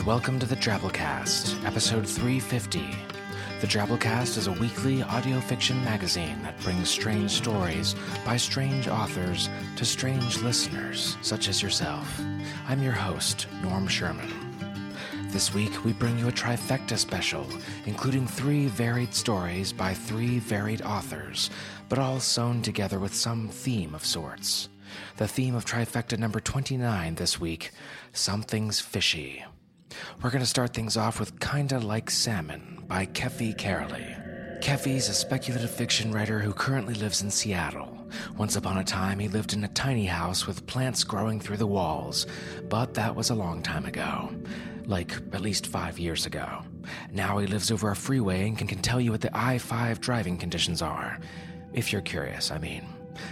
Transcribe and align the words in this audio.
And 0.00 0.06
welcome 0.06 0.38
to 0.38 0.46
the 0.46 0.56
Drabblecast, 0.56 1.62
episode 1.66 2.08
350. 2.08 2.96
The 3.60 3.66
Drabblecast 3.66 4.38
is 4.38 4.46
a 4.46 4.52
weekly 4.52 5.02
audio 5.02 5.40
fiction 5.40 5.84
magazine 5.84 6.40
that 6.42 6.58
brings 6.60 6.88
strange 6.88 7.30
stories 7.30 7.94
by 8.24 8.38
strange 8.38 8.88
authors 8.88 9.50
to 9.76 9.84
strange 9.84 10.40
listeners, 10.40 11.18
such 11.20 11.48
as 11.48 11.60
yourself. 11.60 12.18
I'm 12.66 12.82
your 12.82 12.94
host, 12.94 13.46
Norm 13.62 13.86
Sherman. 13.86 14.30
This 15.32 15.52
week, 15.52 15.84
we 15.84 15.92
bring 15.92 16.18
you 16.18 16.28
a 16.28 16.32
trifecta 16.32 16.96
special, 16.96 17.46
including 17.84 18.26
three 18.26 18.68
varied 18.68 19.12
stories 19.12 19.70
by 19.70 19.92
three 19.92 20.38
varied 20.38 20.80
authors, 20.80 21.50
but 21.90 21.98
all 21.98 22.20
sewn 22.20 22.62
together 22.62 22.98
with 22.98 23.14
some 23.14 23.48
theme 23.48 23.94
of 23.94 24.06
sorts. 24.06 24.70
The 25.18 25.28
theme 25.28 25.54
of 25.54 25.66
trifecta 25.66 26.18
number 26.18 26.40
29 26.40 27.16
this 27.16 27.38
week 27.38 27.70
Something's 28.14 28.80
Fishy. 28.80 29.44
We're 30.22 30.30
going 30.30 30.42
to 30.42 30.46
start 30.46 30.74
things 30.74 30.96
off 30.96 31.18
with 31.18 31.40
Kinda 31.40 31.78
Like 31.78 32.10
Salmon 32.10 32.84
by 32.86 33.06
Kefi 33.06 33.56
Caroly. 33.56 34.16
Kefi's 34.60 35.08
a 35.08 35.14
speculative 35.14 35.70
fiction 35.70 36.12
writer 36.12 36.38
who 36.38 36.52
currently 36.52 36.94
lives 36.94 37.22
in 37.22 37.30
Seattle. 37.30 37.96
Once 38.36 38.56
upon 38.56 38.76
a 38.76 38.84
time, 38.84 39.18
he 39.18 39.28
lived 39.28 39.52
in 39.52 39.64
a 39.64 39.68
tiny 39.68 40.06
house 40.06 40.46
with 40.46 40.66
plants 40.66 41.02
growing 41.04 41.40
through 41.40 41.56
the 41.56 41.66
walls, 41.66 42.26
but 42.68 42.94
that 42.94 43.14
was 43.14 43.30
a 43.30 43.34
long 43.34 43.62
time 43.62 43.86
ago. 43.86 44.30
Like 44.86 45.12
at 45.32 45.40
least 45.40 45.66
five 45.66 45.98
years 45.98 46.26
ago. 46.26 46.62
Now 47.12 47.38
he 47.38 47.46
lives 47.46 47.70
over 47.70 47.90
a 47.90 47.96
freeway 47.96 48.48
and 48.48 48.58
can, 48.58 48.66
can 48.66 48.82
tell 48.82 49.00
you 49.00 49.12
what 49.12 49.20
the 49.20 49.30
I 49.36 49.58
5 49.58 50.00
driving 50.00 50.36
conditions 50.36 50.82
are. 50.82 51.18
If 51.72 51.92
you're 51.92 52.02
curious, 52.02 52.50
I 52.50 52.58
mean. 52.58 52.84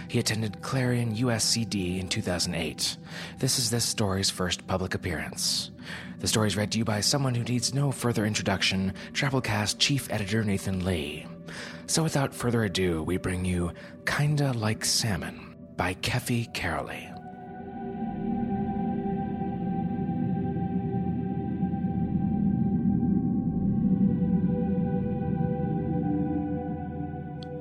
He 0.07 0.19
attended 0.19 0.61
Clarion 0.61 1.15
UCSD 1.15 1.99
in 1.99 2.07
2008. 2.07 2.97
This 3.37 3.59
is 3.59 3.69
this 3.69 3.85
story's 3.85 4.29
first 4.29 4.65
public 4.67 4.95
appearance. 4.95 5.71
The 6.19 6.27
story 6.27 6.47
is 6.47 6.57
read 6.57 6.71
to 6.73 6.77
you 6.77 6.85
by 6.85 7.01
someone 7.01 7.35
who 7.35 7.43
needs 7.43 7.73
no 7.73 7.91
further 7.91 8.25
introduction, 8.25 8.93
Drabblecast 9.13 9.77
Chief 9.79 10.11
Editor 10.11 10.43
Nathan 10.43 10.83
Lee. 10.83 11.25
So 11.87 12.03
without 12.03 12.33
further 12.33 12.63
ado, 12.65 13.03
we 13.03 13.17
bring 13.17 13.45
you 13.45 13.71
Kinda 14.05 14.53
Like 14.53 14.83
Salmon 14.83 15.55
by 15.77 15.93
Kefi 15.95 16.53
Caroly. 16.53 17.15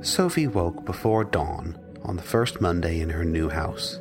Sophie 0.04 0.46
woke 0.46 0.84
before 0.84 1.22
dawn 1.22 1.78
on 2.02 2.16
the 2.16 2.22
first 2.22 2.60
Monday 2.60 3.00
in 3.00 3.10
her 3.10 3.24
new 3.24 3.48
house. 3.48 3.98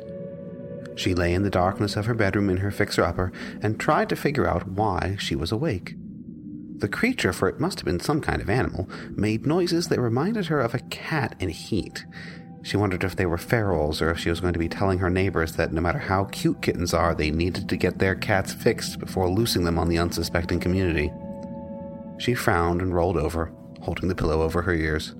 She 0.96 1.14
lay 1.14 1.32
in 1.32 1.44
the 1.44 1.50
darkness 1.50 1.96
of 1.96 2.06
her 2.06 2.14
bedroom 2.14 2.50
in 2.50 2.58
her 2.58 2.70
fixer 2.70 3.04
upper 3.04 3.32
and 3.62 3.78
tried 3.78 4.08
to 4.08 4.16
figure 4.16 4.46
out 4.46 4.68
why 4.68 5.16
she 5.18 5.36
was 5.36 5.52
awake. 5.52 5.94
The 6.78 6.88
creature, 6.88 7.32
for 7.32 7.48
it 7.48 7.60
must 7.60 7.78
have 7.78 7.84
been 7.84 8.00
some 8.00 8.20
kind 8.20 8.40
of 8.40 8.50
animal, 8.50 8.88
made 9.10 9.46
noises 9.46 9.88
that 9.88 10.00
reminded 10.00 10.46
her 10.46 10.60
of 10.60 10.74
a 10.74 10.80
cat 10.80 11.34
in 11.40 11.48
heat. 11.48 12.04
She 12.62 12.76
wondered 12.76 13.04
if 13.04 13.16
they 13.16 13.26
were 13.26 13.36
ferals 13.36 14.02
or 14.02 14.10
if 14.10 14.18
she 14.18 14.30
was 14.30 14.40
going 14.40 14.52
to 14.52 14.58
be 14.58 14.68
telling 14.68 14.98
her 14.98 15.10
neighbors 15.10 15.52
that 15.52 15.72
no 15.72 15.80
matter 15.80 15.98
how 15.98 16.24
cute 16.26 16.62
kittens 16.62 16.92
are, 16.92 17.14
they 17.14 17.30
needed 17.30 17.68
to 17.68 17.76
get 17.76 17.98
their 17.98 18.14
cats 18.14 18.52
fixed 18.52 18.98
before 18.98 19.28
loosing 19.28 19.64
them 19.64 19.78
on 19.78 19.88
the 19.88 19.98
unsuspecting 19.98 20.60
community. 20.60 21.12
She 22.18 22.34
frowned 22.34 22.80
and 22.80 22.94
rolled 22.94 23.16
over, 23.16 23.52
holding 23.80 24.08
the 24.08 24.14
pillow 24.14 24.42
over 24.42 24.62
her 24.62 24.74
ears. 24.74 25.14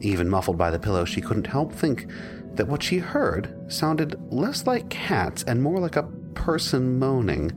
Even 0.00 0.28
muffled 0.28 0.58
by 0.58 0.70
the 0.70 0.78
pillow, 0.78 1.04
she 1.04 1.20
couldn't 1.20 1.46
help 1.46 1.72
think 1.72 2.06
that 2.54 2.68
what 2.68 2.82
she 2.82 2.98
heard 2.98 3.54
sounded 3.72 4.20
less 4.32 4.66
like 4.66 4.88
cats 4.88 5.42
and 5.44 5.62
more 5.62 5.78
like 5.78 5.96
a 5.96 6.08
person 6.34 6.98
moaning, 6.98 7.52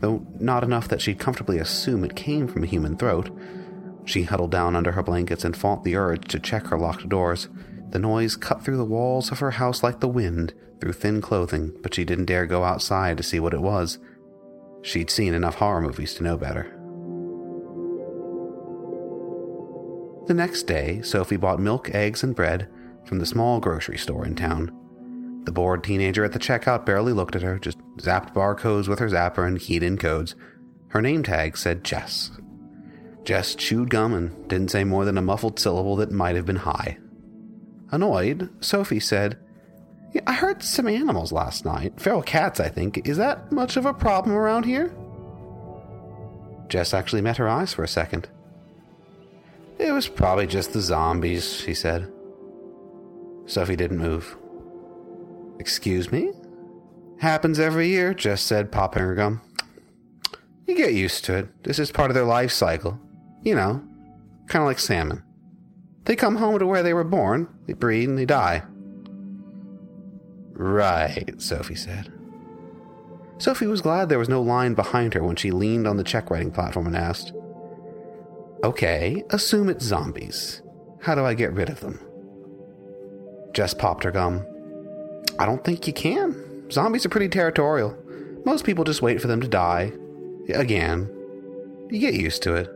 though 0.00 0.26
not 0.38 0.64
enough 0.64 0.88
that 0.88 1.00
she'd 1.00 1.18
comfortably 1.18 1.58
assume 1.58 2.04
it 2.04 2.16
came 2.16 2.48
from 2.48 2.62
a 2.62 2.66
human 2.66 2.96
throat. 2.96 3.30
She 4.04 4.22
huddled 4.22 4.52
down 4.52 4.76
under 4.76 4.92
her 4.92 5.02
blankets 5.02 5.44
and 5.44 5.56
fought 5.56 5.84
the 5.84 5.96
urge 5.96 6.28
to 6.28 6.38
check 6.38 6.66
her 6.68 6.78
locked 6.78 7.08
doors. 7.08 7.48
The 7.90 7.98
noise 7.98 8.36
cut 8.36 8.64
through 8.64 8.76
the 8.76 8.84
walls 8.84 9.30
of 9.32 9.38
her 9.40 9.52
house 9.52 9.82
like 9.82 10.00
the 10.00 10.08
wind 10.08 10.54
through 10.80 10.92
thin 10.92 11.20
clothing, 11.20 11.72
but 11.82 11.94
she 11.94 12.04
didn't 12.04 12.26
dare 12.26 12.46
go 12.46 12.62
outside 12.64 13.16
to 13.16 13.22
see 13.22 13.40
what 13.40 13.54
it 13.54 13.62
was. 13.62 13.98
She'd 14.82 15.10
seen 15.10 15.34
enough 15.34 15.56
horror 15.56 15.80
movies 15.80 16.14
to 16.14 16.22
know 16.22 16.36
better. 16.36 16.75
The 20.26 20.34
next 20.34 20.64
day, 20.64 21.02
Sophie 21.02 21.36
bought 21.36 21.60
milk, 21.60 21.94
eggs, 21.94 22.22
and 22.22 22.34
bread 22.34 22.68
from 23.04 23.18
the 23.20 23.26
small 23.26 23.60
grocery 23.60 23.98
store 23.98 24.26
in 24.26 24.34
town. 24.34 24.72
The 25.44 25.52
bored 25.52 25.84
teenager 25.84 26.24
at 26.24 26.32
the 26.32 26.40
checkout 26.40 26.84
barely 26.84 27.12
looked 27.12 27.36
at 27.36 27.42
her, 27.42 27.58
just 27.58 27.78
zapped 27.98 28.34
barcodes 28.34 28.88
with 28.88 28.98
her 28.98 29.08
zapper 29.08 29.46
and 29.46 29.60
keyed 29.60 29.84
in 29.84 29.96
codes. 29.96 30.34
Her 30.88 31.00
name 31.00 31.22
tag 31.22 31.56
said 31.56 31.84
Jess. 31.84 32.32
Jess 33.22 33.54
chewed 33.54 33.90
gum 33.90 34.12
and 34.12 34.48
didn't 34.48 34.72
say 34.72 34.82
more 34.82 35.04
than 35.04 35.18
a 35.18 35.22
muffled 35.22 35.60
syllable 35.60 35.94
that 35.96 36.10
might 36.10 36.34
have 36.34 36.46
been 36.46 36.56
hi. 36.56 36.98
Annoyed, 37.92 38.50
Sophie 38.60 39.00
said, 39.00 39.38
yeah, 40.12 40.22
I 40.26 40.32
heard 40.32 40.62
some 40.62 40.88
animals 40.88 41.30
last 41.30 41.64
night. 41.64 42.00
Feral 42.00 42.22
cats, 42.22 42.58
I 42.58 42.68
think. 42.68 43.06
Is 43.06 43.16
that 43.18 43.52
much 43.52 43.76
of 43.76 43.86
a 43.86 43.94
problem 43.94 44.34
around 44.34 44.64
here? 44.64 44.92
Jess 46.68 46.94
actually 46.94 47.22
met 47.22 47.36
her 47.36 47.48
eyes 47.48 47.72
for 47.72 47.84
a 47.84 47.88
second. 47.88 48.28
It 49.78 49.92
was 49.92 50.08
probably 50.08 50.46
just 50.46 50.72
the 50.72 50.80
zombies, 50.80 51.54
she 51.54 51.74
said. 51.74 52.10
Sophie 53.46 53.76
didn't 53.76 53.98
move. 53.98 54.36
Excuse 55.58 56.10
me? 56.10 56.32
Happens 57.18 57.58
every 57.58 57.88
year, 57.88 58.12
Jess 58.14 58.42
said, 58.42 58.72
popping 58.72 59.02
her 59.02 59.14
gum. 59.14 59.40
You 60.66 60.74
get 60.74 60.94
used 60.94 61.24
to 61.26 61.36
it. 61.36 61.62
This 61.64 61.78
is 61.78 61.92
part 61.92 62.10
of 62.10 62.14
their 62.14 62.24
life 62.24 62.50
cycle. 62.50 62.98
You 63.42 63.54
know, 63.54 63.82
kind 64.48 64.62
of 64.62 64.66
like 64.66 64.78
salmon. 64.78 65.22
They 66.04 66.16
come 66.16 66.36
home 66.36 66.58
to 66.58 66.66
where 66.66 66.82
they 66.82 66.94
were 66.94 67.04
born, 67.04 67.48
they 67.66 67.72
breed, 67.72 68.08
and 68.08 68.18
they 68.18 68.26
die. 68.26 68.62
Right, 70.52 71.34
Sophie 71.38 71.74
said. 71.74 72.12
Sophie 73.38 73.66
was 73.66 73.82
glad 73.82 74.08
there 74.08 74.18
was 74.18 74.28
no 74.28 74.40
line 74.40 74.74
behind 74.74 75.14
her 75.14 75.22
when 75.22 75.36
she 75.36 75.50
leaned 75.50 75.86
on 75.86 75.96
the 75.96 76.04
check 76.04 76.30
writing 76.30 76.50
platform 76.50 76.86
and 76.86 76.96
asked, 76.96 77.32
Okay, 78.64 79.22
assume 79.30 79.68
it's 79.68 79.84
zombies. 79.84 80.62
How 81.00 81.14
do 81.14 81.24
I 81.24 81.34
get 81.34 81.52
rid 81.52 81.68
of 81.68 81.80
them? 81.80 82.00
Jess 83.52 83.74
popped 83.74 84.04
her 84.04 84.10
gum. 84.10 84.44
I 85.38 85.46
don't 85.46 85.64
think 85.64 85.86
you 85.86 85.92
can. 85.92 86.70
Zombies 86.70 87.06
are 87.06 87.10
pretty 87.10 87.28
territorial. 87.28 87.96
Most 88.44 88.64
people 88.64 88.84
just 88.84 89.02
wait 89.02 89.20
for 89.20 89.28
them 89.28 89.40
to 89.40 89.48
die. 89.48 89.92
Again. 90.52 91.10
You 91.90 92.00
get 92.00 92.14
used 92.14 92.42
to 92.42 92.54
it. 92.54 92.72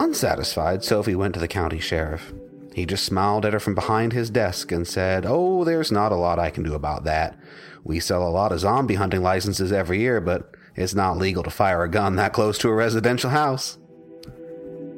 Unsatisfied, 0.00 0.82
Sophie 0.82 1.14
went 1.14 1.34
to 1.34 1.40
the 1.40 1.48
county 1.48 1.78
sheriff. 1.78 2.32
He 2.74 2.86
just 2.86 3.04
smiled 3.04 3.46
at 3.46 3.52
her 3.52 3.60
from 3.60 3.74
behind 3.74 4.12
his 4.12 4.30
desk 4.30 4.72
and 4.72 4.86
said, 4.86 5.24
Oh, 5.26 5.64
there's 5.64 5.92
not 5.92 6.12
a 6.12 6.16
lot 6.16 6.38
I 6.38 6.50
can 6.50 6.64
do 6.64 6.74
about 6.74 7.04
that. 7.04 7.38
We 7.84 8.00
sell 8.00 8.26
a 8.26 8.30
lot 8.30 8.50
of 8.50 8.60
zombie 8.60 8.96
hunting 8.96 9.22
licenses 9.22 9.70
every 9.70 10.00
year, 10.00 10.20
but 10.20 10.50
it's 10.74 10.94
not 10.94 11.18
legal 11.18 11.42
to 11.44 11.50
fire 11.50 11.84
a 11.84 11.88
gun 11.88 12.16
that 12.16 12.32
close 12.32 12.58
to 12.58 12.68
a 12.68 12.74
residential 12.74 13.30
house. 13.30 13.78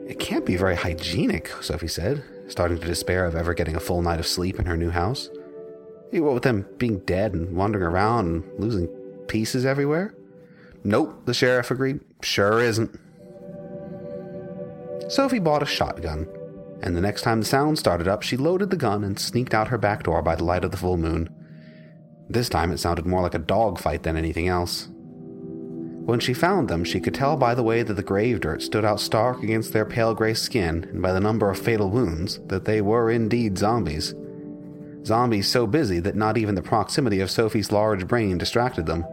It 0.09 0.21
can't 0.21 0.47
be 0.47 0.57
very 0.57 0.77
hygienic, 0.77 1.49
Sophie 1.61 1.89
said, 1.89 2.23
starting 2.49 2.79
to 2.79 2.87
despair 2.87 3.25
of 3.25 3.35
ever 3.35 3.55
getting 3.55 3.75
a 3.75 3.81
full 3.81 4.03
night 4.03 4.21
of 4.21 4.27
sleep 4.27 4.59
in 4.59 4.67
her 4.67 4.77
new 4.77 4.91
house. 4.91 5.29
What 6.13 6.35
with 6.35 6.45
them 6.45 6.67
being 6.79 7.01
dead 7.01 7.35
and 7.35 7.57
wandering 7.57 7.85
around 7.85 8.27
and 8.27 8.61
losing 8.61 8.87
pieces 9.27 9.67
everywhere? 9.67 10.15
Nope, 10.85 11.27
the 11.27 11.35
sheriff 11.35 11.71
agreed. 11.71 12.01
Sure 12.23 12.63
isn't. 12.63 12.99
Sophie 15.09 15.41
bought 15.41 15.63
a 15.63 15.67
shotgun, 15.67 16.29
and 16.83 16.97
the 16.97 17.01
next 17.01 17.23
time 17.23 17.41
the 17.41 17.47
sound 17.47 17.79
started 17.79 18.07
up, 18.07 18.23
she 18.23 18.37
loaded 18.37 18.71
the 18.71 18.77
gun 18.77 19.03
and 19.03 19.19
sneaked 19.19 19.55
out 19.55 19.69
her 19.69 19.79
back 19.79 20.05
door 20.05 20.23
by 20.23 20.37
the 20.37 20.45
light 20.45 20.65
of 20.65 20.71
the 20.71 20.77
full 20.77 20.97
moon. 20.97 21.29
This 22.29 22.49
time 22.49 22.73
it 22.73 22.79
sounded 22.79 23.07
more 23.07 23.23
like 23.23 23.35
a 23.35 23.39
dog 23.39 23.79
fight 23.79 24.05
than 24.05 24.17
anything 24.17 24.49
else. 24.49 24.89
When 26.07 26.21
she 26.21 26.35
found 26.35 26.69
them, 26.69 26.85
she 26.85 27.01
could 27.01 27.15
tell 27.15 27.37
by 27.37 27.57
the 27.57 27.65
way 27.65 27.83
that 27.83 27.95
the 27.95 28.03
grave 28.03 28.39
dirt 28.39 28.63
stood 28.63 28.85
out 28.85 29.01
stark 29.01 29.43
against 29.43 29.73
their 29.73 29.85
pale 29.85 30.15
gray 30.15 30.35
skin 30.35 30.85
and 30.85 31.03
by 31.03 31.13
the 31.13 31.19
number 31.19 31.51
of 31.51 31.59
fatal 31.59 31.91
wounds 31.91 32.39
that 32.47 32.65
they 32.65 32.81
were 32.81 33.11
indeed 33.11 33.59
zombies. 33.59 34.15
Zombies 35.05 35.49
so 35.49 35.67
busy 35.67 35.99
that 35.99 36.15
not 36.15 36.39
even 36.39 36.55
the 36.55 36.63
proximity 36.63 37.19
of 37.19 37.29
Sophie's 37.29 37.73
large 37.73 38.07
brain 38.07 38.39
distracted 38.39 38.87
them. 38.87 39.05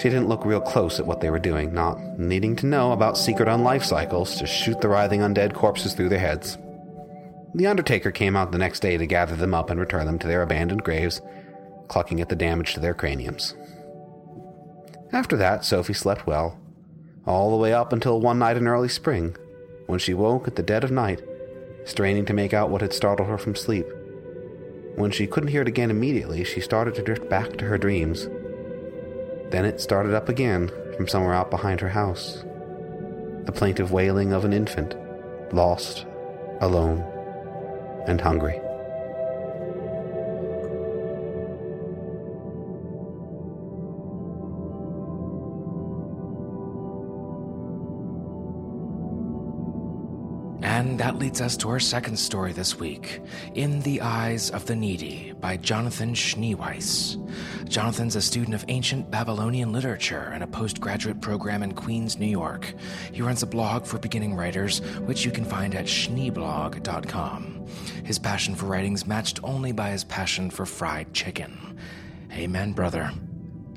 She 0.00 0.08
didn't 0.08 0.28
look 0.28 0.44
real 0.44 0.60
close 0.60 1.00
at 1.00 1.06
what 1.06 1.20
they 1.20 1.30
were 1.30 1.40
doing, 1.40 1.74
not 1.74 1.98
needing 2.20 2.54
to 2.56 2.66
know 2.66 2.92
about 2.92 3.18
secret 3.18 3.48
unlife 3.48 3.82
cycles 3.82 4.36
to 4.36 4.46
shoot 4.46 4.80
the 4.80 4.88
writhing 4.88 5.22
undead 5.22 5.54
corpses 5.54 5.92
through 5.92 6.10
their 6.10 6.20
heads. 6.20 6.56
The 7.52 7.66
Undertaker 7.66 8.12
came 8.12 8.36
out 8.36 8.52
the 8.52 8.58
next 8.58 8.78
day 8.78 8.96
to 8.96 9.06
gather 9.08 9.34
them 9.34 9.54
up 9.54 9.70
and 9.70 9.80
return 9.80 10.06
them 10.06 10.20
to 10.20 10.28
their 10.28 10.42
abandoned 10.42 10.84
graves, 10.84 11.20
clucking 11.88 12.20
at 12.20 12.28
the 12.28 12.36
damage 12.36 12.74
to 12.74 12.80
their 12.80 12.94
craniums. 12.94 13.56
After 15.12 15.36
that, 15.36 15.64
Sophie 15.64 15.94
slept 15.94 16.26
well, 16.26 16.58
all 17.26 17.50
the 17.50 17.56
way 17.56 17.72
up 17.72 17.92
until 17.92 18.20
one 18.20 18.38
night 18.38 18.56
in 18.56 18.68
early 18.68 18.88
spring, 18.88 19.36
when 19.86 19.98
she 19.98 20.12
woke 20.12 20.46
at 20.46 20.56
the 20.56 20.62
dead 20.62 20.84
of 20.84 20.90
night, 20.90 21.22
straining 21.84 22.26
to 22.26 22.34
make 22.34 22.52
out 22.52 22.70
what 22.70 22.82
had 22.82 22.92
startled 22.92 23.28
her 23.28 23.38
from 23.38 23.54
sleep. 23.54 23.86
When 24.96 25.10
she 25.10 25.26
couldn't 25.26 25.50
hear 25.50 25.62
it 25.62 25.68
again 25.68 25.90
immediately, 25.90 26.44
she 26.44 26.60
started 26.60 26.94
to 26.96 27.02
drift 27.02 27.28
back 27.30 27.56
to 27.56 27.64
her 27.66 27.78
dreams. 27.78 28.28
Then 29.50 29.64
it 29.64 29.80
started 29.80 30.12
up 30.12 30.28
again 30.28 30.70
from 30.96 31.08
somewhere 31.08 31.34
out 31.34 31.50
behind 31.50 31.80
her 31.80 31.88
house. 31.88 32.44
The 33.44 33.52
plaintive 33.54 33.92
wailing 33.92 34.32
of 34.32 34.44
an 34.44 34.52
infant, 34.52 34.94
lost, 35.54 36.04
alone, 36.60 37.00
and 38.06 38.20
hungry. 38.20 38.60
And 50.62 50.98
that 50.98 51.18
leads 51.18 51.40
us 51.40 51.56
to 51.58 51.68
our 51.68 51.78
second 51.78 52.16
story 52.16 52.52
this 52.52 52.78
week 52.78 53.20
In 53.54 53.80
the 53.82 54.00
Eyes 54.00 54.50
of 54.50 54.66
the 54.66 54.74
Needy 54.74 55.32
by 55.40 55.56
Jonathan 55.56 56.14
Schneeweiss. 56.14 57.16
Jonathan's 57.68 58.16
a 58.16 58.22
student 58.22 58.54
of 58.54 58.64
ancient 58.66 59.08
Babylonian 59.08 59.72
literature 59.72 60.30
and 60.34 60.42
a 60.42 60.48
postgraduate 60.48 61.20
program 61.20 61.62
in 61.62 61.74
Queens, 61.74 62.18
New 62.18 62.26
York. 62.26 62.74
He 63.12 63.22
runs 63.22 63.44
a 63.44 63.46
blog 63.46 63.86
for 63.86 63.98
beginning 63.98 64.34
writers, 64.34 64.80
which 65.00 65.24
you 65.24 65.30
can 65.30 65.44
find 65.44 65.76
at 65.76 65.86
schneeblog.com. 65.86 67.66
His 68.04 68.18
passion 68.18 68.56
for 68.56 68.66
writing 68.66 68.94
is 68.94 69.06
matched 69.06 69.38
only 69.44 69.70
by 69.70 69.90
his 69.90 70.02
passion 70.04 70.50
for 70.50 70.66
fried 70.66 71.14
chicken. 71.14 71.78
Amen, 72.32 72.72
brother. 72.72 73.12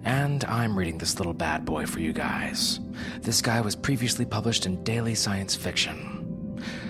And 0.03 0.43
I'm 0.45 0.75
reading 0.75 0.97
this 0.97 1.19
little 1.19 1.33
bad 1.33 1.63
boy 1.63 1.85
for 1.85 1.99
you 1.99 2.11
guys. 2.11 2.79
This 3.19 3.39
guy 3.39 3.61
was 3.61 3.75
previously 3.75 4.25
published 4.25 4.65
in 4.65 4.83
Daily 4.83 5.13
Science 5.13 5.55
Fiction. 5.55 6.20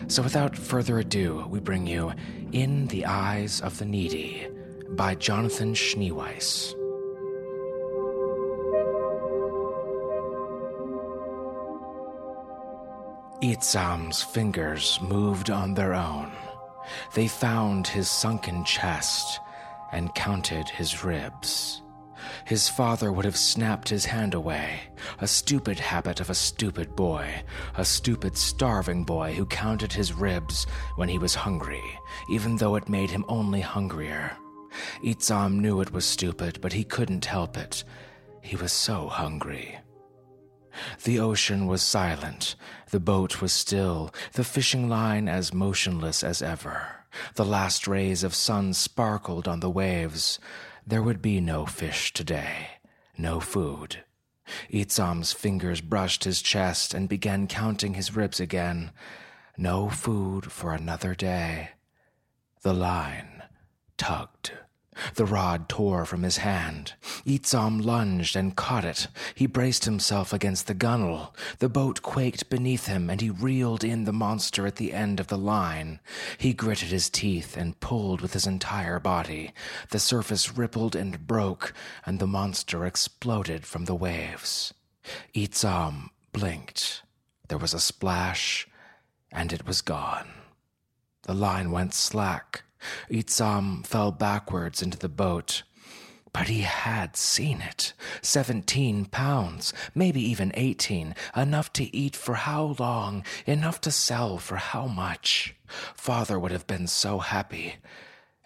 So 0.07 0.21
without 0.21 0.57
further 0.57 0.99
ado, 0.99 1.45
we 1.49 1.59
bring 1.59 1.87
you 1.87 2.13
In 2.51 2.87
the 2.87 3.05
Eyes 3.05 3.61
of 3.61 3.77
the 3.77 3.85
Needy 3.85 4.47
by 4.89 5.15
Jonathan 5.15 5.73
Schneeweiss. 5.73 6.75
Itzam's 13.41 14.21
fingers 14.21 14.99
moved 15.01 15.49
on 15.49 15.73
their 15.73 15.95
own. 15.95 16.31
They 17.15 17.27
found 17.27 17.87
his 17.87 18.09
sunken 18.09 18.63
chest 18.65 19.39
and 19.91 20.13
counted 20.13 20.69
his 20.69 21.03
ribs. 21.03 21.80
His 22.51 22.67
father 22.67 23.13
would 23.13 23.23
have 23.23 23.37
snapped 23.37 23.87
his 23.87 24.03
hand 24.03 24.33
away. 24.33 24.81
A 25.21 25.25
stupid 25.25 25.79
habit 25.79 26.19
of 26.19 26.29
a 26.29 26.35
stupid 26.35 26.97
boy. 26.97 27.43
A 27.77 27.85
stupid, 27.85 28.35
starving 28.35 29.05
boy 29.05 29.31
who 29.35 29.45
counted 29.45 29.93
his 29.93 30.11
ribs 30.11 30.65
when 30.97 31.07
he 31.07 31.17
was 31.17 31.33
hungry, 31.33 31.97
even 32.29 32.57
though 32.57 32.75
it 32.75 32.89
made 32.89 33.09
him 33.09 33.23
only 33.29 33.61
hungrier. 33.61 34.35
Itzam 35.01 35.61
knew 35.61 35.79
it 35.79 35.93
was 35.93 36.03
stupid, 36.03 36.59
but 36.59 36.73
he 36.73 36.83
couldn't 36.83 37.23
help 37.23 37.55
it. 37.55 37.85
He 38.41 38.57
was 38.57 38.73
so 38.73 39.07
hungry. 39.07 39.77
The 41.05 41.19
ocean 41.19 41.67
was 41.67 41.81
silent, 41.81 42.57
the 42.89 42.99
boat 42.99 43.41
was 43.41 43.53
still, 43.53 44.13
the 44.33 44.43
fishing 44.43 44.89
line 44.89 45.29
as 45.29 45.53
motionless 45.53 46.21
as 46.21 46.41
ever. 46.41 47.05
The 47.35 47.45
last 47.45 47.87
rays 47.87 48.25
of 48.25 48.35
sun 48.35 48.73
sparkled 48.73 49.47
on 49.47 49.61
the 49.61 49.69
waves. 49.69 50.37
There 50.85 51.03
would 51.03 51.21
be 51.21 51.39
no 51.39 51.65
fish 51.65 52.11
today, 52.11 52.67
no 53.17 53.39
food. 53.39 54.03
Itzam's 54.69 55.31
fingers 55.31 55.79
brushed 55.79 56.23
his 56.23 56.41
chest 56.41 56.93
and 56.93 57.07
began 57.07 57.47
counting 57.47 57.93
his 57.93 58.15
ribs 58.15 58.39
again. 58.39 58.91
No 59.57 59.89
food 59.89 60.51
for 60.51 60.73
another 60.73 61.13
day. 61.13 61.71
The 62.63 62.73
line 62.73 63.43
tugged. 63.97 64.53
The 65.15 65.25
rod 65.25 65.69
tore 65.69 66.05
from 66.05 66.23
his 66.23 66.37
hand. 66.37 66.93
Itzam 67.25 67.79
lunged 67.83 68.35
and 68.35 68.55
caught 68.55 68.83
it. 68.83 69.07
He 69.33 69.45
braced 69.45 69.85
himself 69.85 70.33
against 70.33 70.67
the 70.67 70.73
gunwale. 70.73 71.33
The 71.59 71.69
boat 71.69 72.01
quaked 72.01 72.49
beneath 72.49 72.87
him, 72.87 73.09
and 73.09 73.21
he 73.21 73.29
reeled 73.29 73.85
in 73.85 74.03
the 74.03 74.11
monster 74.11 74.67
at 74.67 74.75
the 74.75 74.91
end 74.91 75.21
of 75.21 75.27
the 75.27 75.37
line. 75.37 76.01
He 76.37 76.53
gritted 76.53 76.89
his 76.89 77.09
teeth 77.09 77.55
and 77.55 77.79
pulled 77.79 78.19
with 78.19 78.33
his 78.33 78.45
entire 78.45 78.99
body. 78.99 79.53
The 79.91 79.99
surface 79.99 80.57
rippled 80.57 80.95
and 80.95 81.25
broke, 81.25 81.73
and 82.05 82.19
the 82.19 82.27
monster 82.27 82.85
exploded 82.85 83.65
from 83.65 83.85
the 83.85 83.95
waves. 83.95 84.73
Itzam 85.33 86.09
blinked. 86.33 87.03
There 87.47 87.57
was 87.57 87.73
a 87.73 87.79
splash, 87.79 88.67
and 89.31 89.53
it 89.53 89.65
was 89.65 89.81
gone. 89.81 90.27
The 91.23 91.33
line 91.33 91.71
went 91.71 91.93
slack. 91.93 92.63
Itzam 93.09 93.85
fell 93.85 94.11
backwards 94.11 94.81
into 94.81 94.97
the 94.97 95.09
boat. 95.09 95.63
But 96.33 96.47
he 96.47 96.61
had 96.61 97.17
seen 97.17 97.59
it. 97.59 97.91
Seventeen 98.21 99.03
pounds, 99.05 99.73
maybe 99.93 100.21
even 100.21 100.53
eighteen, 100.55 101.13
enough 101.35 101.73
to 101.73 101.93
eat 101.95 102.15
for 102.15 102.35
how 102.35 102.75
long, 102.79 103.25
enough 103.45 103.81
to 103.81 103.91
sell 103.91 104.37
for 104.37 104.55
how 104.55 104.87
much. 104.87 105.55
Father 105.93 106.39
would 106.39 106.51
have 106.51 106.67
been 106.67 106.87
so 106.87 107.19
happy. 107.19 107.75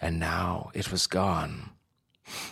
And 0.02 0.20
now 0.20 0.72
it 0.74 0.92
was 0.92 1.06
gone. 1.06 1.70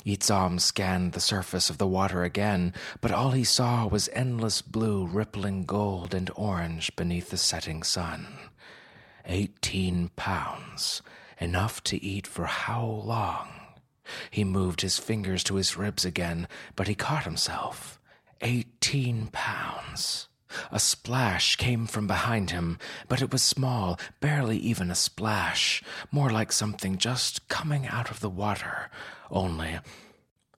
Itzam 0.06 0.62
scanned 0.62 1.14
the 1.14 1.20
surface 1.20 1.68
of 1.72 1.80
the 1.80 1.88
water 1.88 2.24
again, 2.24 2.72
but 3.02 3.12
all 3.12 3.32
he 3.32 3.44
saw 3.44 3.88
was 3.88 4.10
endless 4.14 4.62
blue 4.62 5.08
rippling 5.08 5.64
gold 5.64 6.14
and 6.14 6.30
orange 6.36 6.96
beneath 6.96 7.32
the 7.32 7.38
setting 7.38 7.82
sun. 7.82 8.28
Eighteen 9.26 10.12
pounds 10.16 11.02
enough 11.44 11.84
to 11.84 12.04
eat 12.04 12.26
for 12.26 12.46
how 12.46 12.84
long? 12.84 13.50
He 14.32 14.44
moved 14.44 14.82
his 14.82 14.98
fingers 14.98 15.44
to 15.46 15.56
his 15.56 15.78
ribs 15.78 16.06
again, 16.06 16.48
but 16.76 16.88
he 16.88 16.96
caught 16.96 17.26
himself. 17.26 18.00
Eighteen 18.42 19.28
pounds. 19.32 20.28
A 20.72 20.80
splash 20.80 21.56
came 21.56 21.88
from 21.88 22.08
behind 22.08 22.52
him, 22.52 22.78
but 23.08 23.22
it 23.22 23.32
was 23.32 23.42
small, 23.42 24.00
barely 24.20 24.58
even 24.58 24.92
a 24.92 24.96
splash, 24.96 25.84
more 26.12 26.30
like 26.30 26.52
something 26.52 26.98
just 26.98 27.48
coming 27.48 27.88
out 27.88 28.12
of 28.12 28.20
the 28.20 28.30
water. 28.30 28.90
Only 29.32 29.80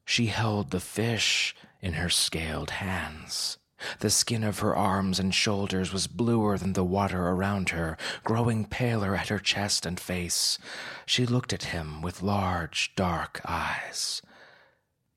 she 0.05 0.27
held 0.27 0.71
the 0.71 0.79
fish 0.79 1.55
in 1.81 1.93
her 1.93 2.09
scaled 2.09 2.71
hands. 2.71 3.57
The 3.99 4.09
skin 4.09 4.43
of 4.43 4.59
her 4.59 4.75
arms 4.75 5.19
and 5.19 5.33
shoulders 5.33 5.91
was 5.93 6.07
bluer 6.07 6.57
than 6.57 6.73
the 6.73 6.83
water 6.83 7.29
around 7.29 7.69
her, 7.69 7.97
growing 8.23 8.65
paler 8.65 9.15
at 9.15 9.29
her 9.29 9.39
chest 9.39 9.85
and 9.85 9.99
face. 9.99 10.57
She 11.05 11.25
looked 11.25 11.53
at 11.53 11.65
him 11.65 12.01
with 12.01 12.21
large, 12.21 12.93
dark 12.95 13.41
eyes. 13.45 14.21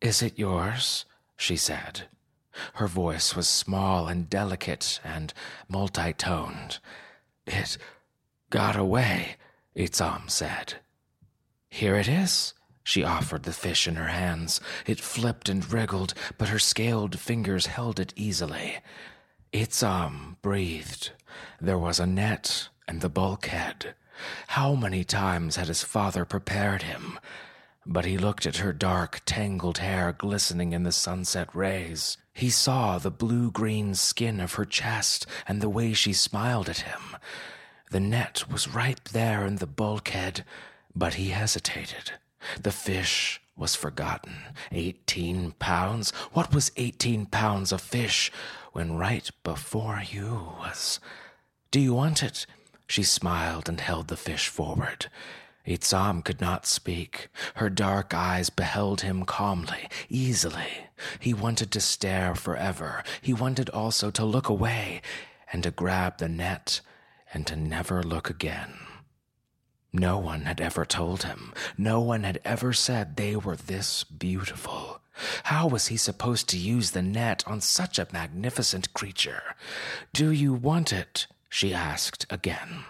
Is 0.00 0.22
it 0.22 0.38
yours? 0.38 1.04
she 1.36 1.56
said. 1.56 2.08
Her 2.74 2.88
voice 2.88 3.36
was 3.36 3.48
small 3.48 4.08
and 4.08 4.28
delicate 4.28 5.00
and 5.04 5.32
multi 5.68 6.12
toned. 6.12 6.78
It 7.46 7.78
got 8.50 8.76
away, 8.76 9.36
Itzam 9.76 10.28
said. 10.28 10.74
Here 11.70 11.96
it 11.96 12.08
is. 12.08 12.54
She 12.88 13.04
offered 13.04 13.42
the 13.42 13.52
fish 13.52 13.86
in 13.86 13.96
her 13.96 14.06
hands. 14.06 14.62
It 14.86 14.98
flipped 14.98 15.50
and 15.50 15.70
wriggled, 15.70 16.14
but 16.38 16.48
her 16.48 16.58
scaled 16.58 17.18
fingers 17.18 17.66
held 17.66 18.00
it 18.00 18.14
easily. 18.16 18.78
Itzam 19.52 20.36
breathed. 20.40 21.10
There 21.60 21.76
was 21.76 22.00
a 22.00 22.06
net 22.06 22.70
and 22.88 23.02
the 23.02 23.10
bulkhead. 23.10 23.94
How 24.46 24.74
many 24.74 25.04
times 25.04 25.56
had 25.56 25.68
his 25.68 25.82
father 25.82 26.24
prepared 26.24 26.80
him? 26.80 27.18
But 27.84 28.06
he 28.06 28.16
looked 28.16 28.46
at 28.46 28.56
her 28.56 28.72
dark, 28.72 29.20
tangled 29.26 29.76
hair 29.76 30.14
glistening 30.16 30.72
in 30.72 30.84
the 30.84 30.90
sunset 30.90 31.54
rays. 31.54 32.16
He 32.32 32.48
saw 32.48 32.96
the 32.96 33.10
blue 33.10 33.50
green 33.50 33.96
skin 33.96 34.40
of 34.40 34.54
her 34.54 34.64
chest 34.64 35.26
and 35.46 35.60
the 35.60 35.68
way 35.68 35.92
she 35.92 36.14
smiled 36.14 36.70
at 36.70 36.88
him. 36.88 37.18
The 37.90 38.00
net 38.00 38.50
was 38.50 38.66
right 38.66 39.04
there 39.12 39.44
in 39.44 39.56
the 39.56 39.66
bulkhead, 39.66 40.42
but 40.96 41.14
he 41.14 41.28
hesitated. 41.28 42.12
The 42.60 42.72
fish 42.72 43.40
was 43.56 43.74
forgotten. 43.74 44.36
Eighteen 44.70 45.52
pounds? 45.58 46.10
What 46.32 46.54
was 46.54 46.72
eighteen 46.76 47.26
pounds 47.26 47.72
of 47.72 47.80
fish 47.80 48.30
when 48.72 48.96
right 48.96 49.28
before 49.42 50.02
you 50.08 50.52
was. 50.58 51.00
Do 51.70 51.80
you 51.80 51.94
want 51.94 52.22
it? 52.22 52.46
She 52.86 53.02
smiled 53.02 53.68
and 53.68 53.80
held 53.80 54.08
the 54.08 54.16
fish 54.16 54.48
forward. 54.48 55.06
Itzam 55.66 56.24
could 56.24 56.40
not 56.40 56.64
speak. 56.64 57.28
Her 57.56 57.68
dark 57.68 58.14
eyes 58.14 58.48
beheld 58.48 59.02
him 59.02 59.24
calmly, 59.24 59.88
easily. 60.08 60.88
He 61.18 61.34
wanted 61.34 61.70
to 61.72 61.80
stare 61.80 62.34
forever. 62.34 63.04
He 63.20 63.34
wanted 63.34 63.68
also 63.70 64.10
to 64.12 64.24
look 64.24 64.48
away 64.48 65.02
and 65.52 65.62
to 65.64 65.70
grab 65.70 66.18
the 66.18 66.28
net 66.28 66.80
and 67.34 67.46
to 67.46 67.56
never 67.56 68.02
look 68.02 68.30
again. 68.30 68.74
No 69.92 70.18
one 70.18 70.42
had 70.42 70.60
ever 70.60 70.84
told 70.84 71.22
him. 71.22 71.52
No 71.76 72.00
one 72.00 72.22
had 72.22 72.40
ever 72.44 72.72
said 72.72 73.16
they 73.16 73.36
were 73.36 73.56
this 73.56 74.04
beautiful. 74.04 75.00
How 75.44 75.66
was 75.66 75.88
he 75.88 75.96
supposed 75.96 76.48
to 76.50 76.58
use 76.58 76.92
the 76.92 77.02
net 77.02 77.42
on 77.46 77.60
such 77.60 77.98
a 77.98 78.06
magnificent 78.12 78.92
creature? 78.94 79.42
Do 80.12 80.30
you 80.30 80.52
want 80.52 80.92
it? 80.92 81.26
she 81.48 81.72
asked 81.74 82.26
again. 82.30 82.84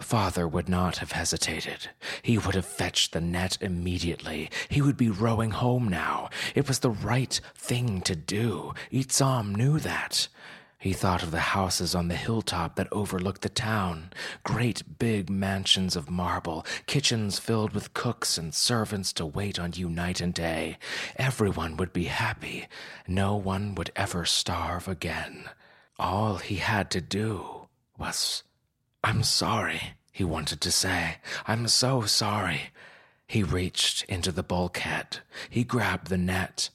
Father 0.00 0.48
would 0.48 0.68
not 0.68 0.98
have 0.98 1.12
hesitated. 1.12 1.90
He 2.22 2.38
would 2.38 2.54
have 2.54 2.66
fetched 2.66 3.12
the 3.12 3.20
net 3.20 3.58
immediately. 3.60 4.50
He 4.68 4.82
would 4.82 4.96
be 4.96 5.10
rowing 5.10 5.50
home 5.50 5.88
now. 5.88 6.30
It 6.54 6.66
was 6.66 6.80
the 6.80 6.90
right 6.90 7.40
thing 7.54 8.00
to 8.02 8.16
do. 8.16 8.74
Itzam 8.90 9.54
knew 9.54 9.78
that. 9.78 10.28
He 10.80 10.92
thought 10.92 11.24
of 11.24 11.32
the 11.32 11.40
houses 11.40 11.92
on 11.96 12.06
the 12.06 12.14
hilltop 12.14 12.76
that 12.76 12.86
overlooked 12.92 13.42
the 13.42 13.48
town 13.48 14.12
great 14.44 14.98
big 15.00 15.28
mansions 15.28 15.96
of 15.96 16.08
marble, 16.08 16.64
kitchens 16.86 17.40
filled 17.40 17.72
with 17.72 17.94
cooks 17.94 18.38
and 18.38 18.54
servants 18.54 19.12
to 19.14 19.26
wait 19.26 19.58
on 19.58 19.72
you 19.74 19.90
night 19.90 20.20
and 20.20 20.32
day. 20.32 20.78
Everyone 21.16 21.76
would 21.76 21.92
be 21.92 22.04
happy. 22.04 22.68
No 23.08 23.34
one 23.34 23.74
would 23.74 23.90
ever 23.96 24.24
starve 24.24 24.86
again. 24.86 25.50
All 25.98 26.36
he 26.36 26.56
had 26.56 26.92
to 26.92 27.00
do 27.00 27.66
was 27.98 28.44
I'm 29.02 29.24
sorry, 29.24 29.94
he 30.12 30.22
wanted 30.22 30.60
to 30.60 30.70
say. 30.70 31.16
I'm 31.46 31.66
so 31.66 32.02
sorry. 32.02 32.70
He 33.26 33.42
reached 33.42 34.04
into 34.04 34.30
the 34.30 34.44
bulkhead. 34.44 35.18
He 35.50 35.64
grabbed 35.64 36.06
the 36.06 36.16
net. 36.16 36.70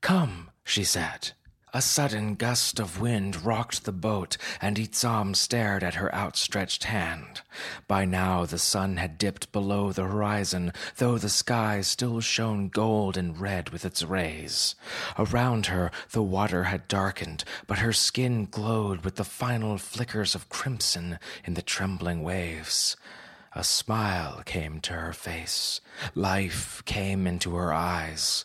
Come, 0.00 0.50
she 0.62 0.84
said. 0.84 1.32
A 1.72 1.80
sudden 1.80 2.34
gust 2.34 2.80
of 2.80 3.00
wind 3.00 3.44
rocked 3.44 3.84
the 3.84 3.92
boat, 3.92 4.36
and 4.60 4.76
Itzam 4.76 5.36
stared 5.36 5.84
at 5.84 5.94
her 5.94 6.12
outstretched 6.12 6.84
hand. 6.84 7.42
By 7.86 8.04
now 8.04 8.44
the 8.44 8.58
sun 8.58 8.96
had 8.96 9.18
dipped 9.18 9.52
below 9.52 9.92
the 9.92 10.02
horizon, 10.02 10.72
though 10.96 11.16
the 11.16 11.28
sky 11.28 11.80
still 11.82 12.20
shone 12.20 12.70
gold 12.70 13.16
and 13.16 13.40
red 13.40 13.70
with 13.70 13.84
its 13.84 14.02
rays. 14.02 14.74
Around 15.16 15.66
her 15.66 15.92
the 16.10 16.24
water 16.24 16.64
had 16.64 16.88
darkened, 16.88 17.44
but 17.68 17.78
her 17.78 17.92
skin 17.92 18.46
glowed 18.46 19.04
with 19.04 19.14
the 19.14 19.24
final 19.24 19.78
flickers 19.78 20.34
of 20.34 20.48
crimson 20.48 21.20
in 21.44 21.54
the 21.54 21.62
trembling 21.62 22.24
waves. 22.24 22.96
A 23.52 23.62
smile 23.62 24.42
came 24.44 24.80
to 24.80 24.94
her 24.94 25.12
face. 25.12 25.80
Life 26.16 26.82
came 26.84 27.28
into 27.28 27.54
her 27.54 27.72
eyes. 27.72 28.44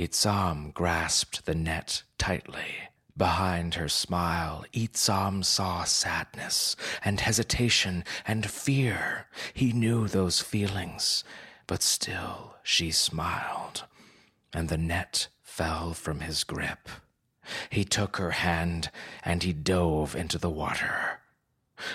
Itzam 0.00 0.72
grasped 0.72 1.44
the 1.44 1.54
net 1.54 2.04
tightly. 2.16 2.88
Behind 3.18 3.74
her 3.74 3.90
smile, 3.90 4.64
Itzam 4.72 5.44
saw 5.44 5.84
sadness 5.84 6.74
and 7.04 7.20
hesitation 7.20 8.04
and 8.26 8.48
fear. 8.48 9.26
He 9.52 9.74
knew 9.74 10.08
those 10.08 10.40
feelings, 10.40 11.22
but 11.66 11.82
still 11.82 12.54
she 12.62 12.90
smiled, 12.90 13.84
and 14.54 14.70
the 14.70 14.78
net 14.78 15.28
fell 15.42 15.92
from 15.92 16.20
his 16.20 16.44
grip. 16.44 16.88
He 17.68 17.84
took 17.84 18.16
her 18.16 18.30
hand 18.30 18.90
and 19.22 19.42
he 19.42 19.52
dove 19.52 20.16
into 20.16 20.38
the 20.38 20.48
water. 20.48 21.19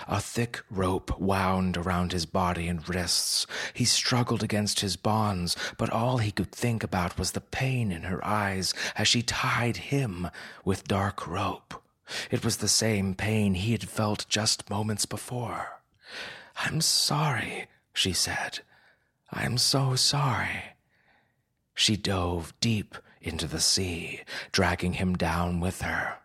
A 0.08 0.20
thick 0.20 0.62
rope 0.70 1.20
wound 1.20 1.78
around 1.78 2.12
his 2.12 2.26
body 2.26 2.68
and 2.68 2.88
wrists. 2.88 3.48
He 3.74 3.86
struggled 3.86 4.44
against 4.44 4.80
his 4.80 4.96
bonds, 4.96 5.56
but 5.78 5.90
all 5.90 6.18
he 6.18 6.32
could 6.32 6.52
think 6.52 6.84
about 6.84 7.18
was 7.18 7.32
the 7.32 7.42
pain 7.42 7.92
in 7.92 8.04
her 8.04 8.26
eyes 8.26 8.74
as 8.96 9.08
she 9.08 9.22
tied 9.22 9.78
him 9.78 10.30
with 10.64 10.88
dark 10.88 11.28
rope. 11.28 11.82
It 12.30 12.44
was 12.44 12.58
the 12.58 12.68
same 12.68 13.16
pain 13.16 13.56
he 13.56 13.72
had 13.72 13.90
felt 13.90 14.26
just 14.30 14.70
moments 14.70 15.06
before. 15.06 15.82
I'm 16.58 16.82
sorry, 16.82 17.68
she 17.94 18.14
said. 18.14 18.60
I'm 19.32 19.58
so 19.58 19.96
sorry. 19.96 20.76
She 21.74 21.98
dove 21.98 22.54
deep 22.62 22.96
into 23.22 23.48
the 23.48 23.60
sea, 23.60 24.22
dragging 24.52 24.94
him 24.94 25.16
down 25.16 25.60
with 25.60 25.82
her. 25.82 26.20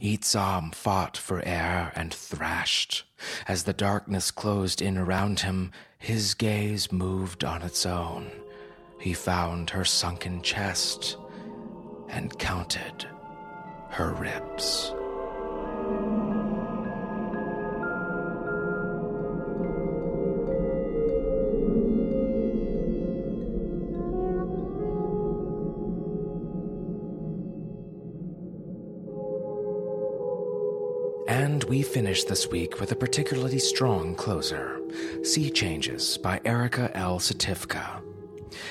Itzam 0.00 0.74
fought 0.74 1.16
for 1.16 1.42
air 1.44 1.92
and 1.94 2.12
thrashed. 2.12 3.04
As 3.46 3.64
the 3.64 3.72
darkness 3.72 4.30
closed 4.30 4.82
in 4.82 4.98
around 4.98 5.40
him, 5.40 5.72
his 5.98 6.34
gaze 6.34 6.90
moved 6.90 7.44
on 7.44 7.62
its 7.62 7.86
own. 7.86 8.30
He 9.00 9.14
found 9.14 9.70
her 9.70 9.84
sunken 9.84 10.42
chest 10.42 11.16
and 12.08 12.38
counted 12.38 13.06
her 13.90 14.12
ribs. 14.12 14.94
And 31.52 31.64
we 31.64 31.82
finish 31.82 32.24
this 32.24 32.48
week 32.48 32.80
with 32.80 32.92
a 32.92 32.96
particularly 32.96 33.58
strong 33.58 34.14
closer 34.14 34.80
Sea 35.22 35.50
Changes 35.50 36.16
by 36.16 36.40
Erica 36.46 36.90
L. 36.96 37.18
Satifka. 37.18 38.00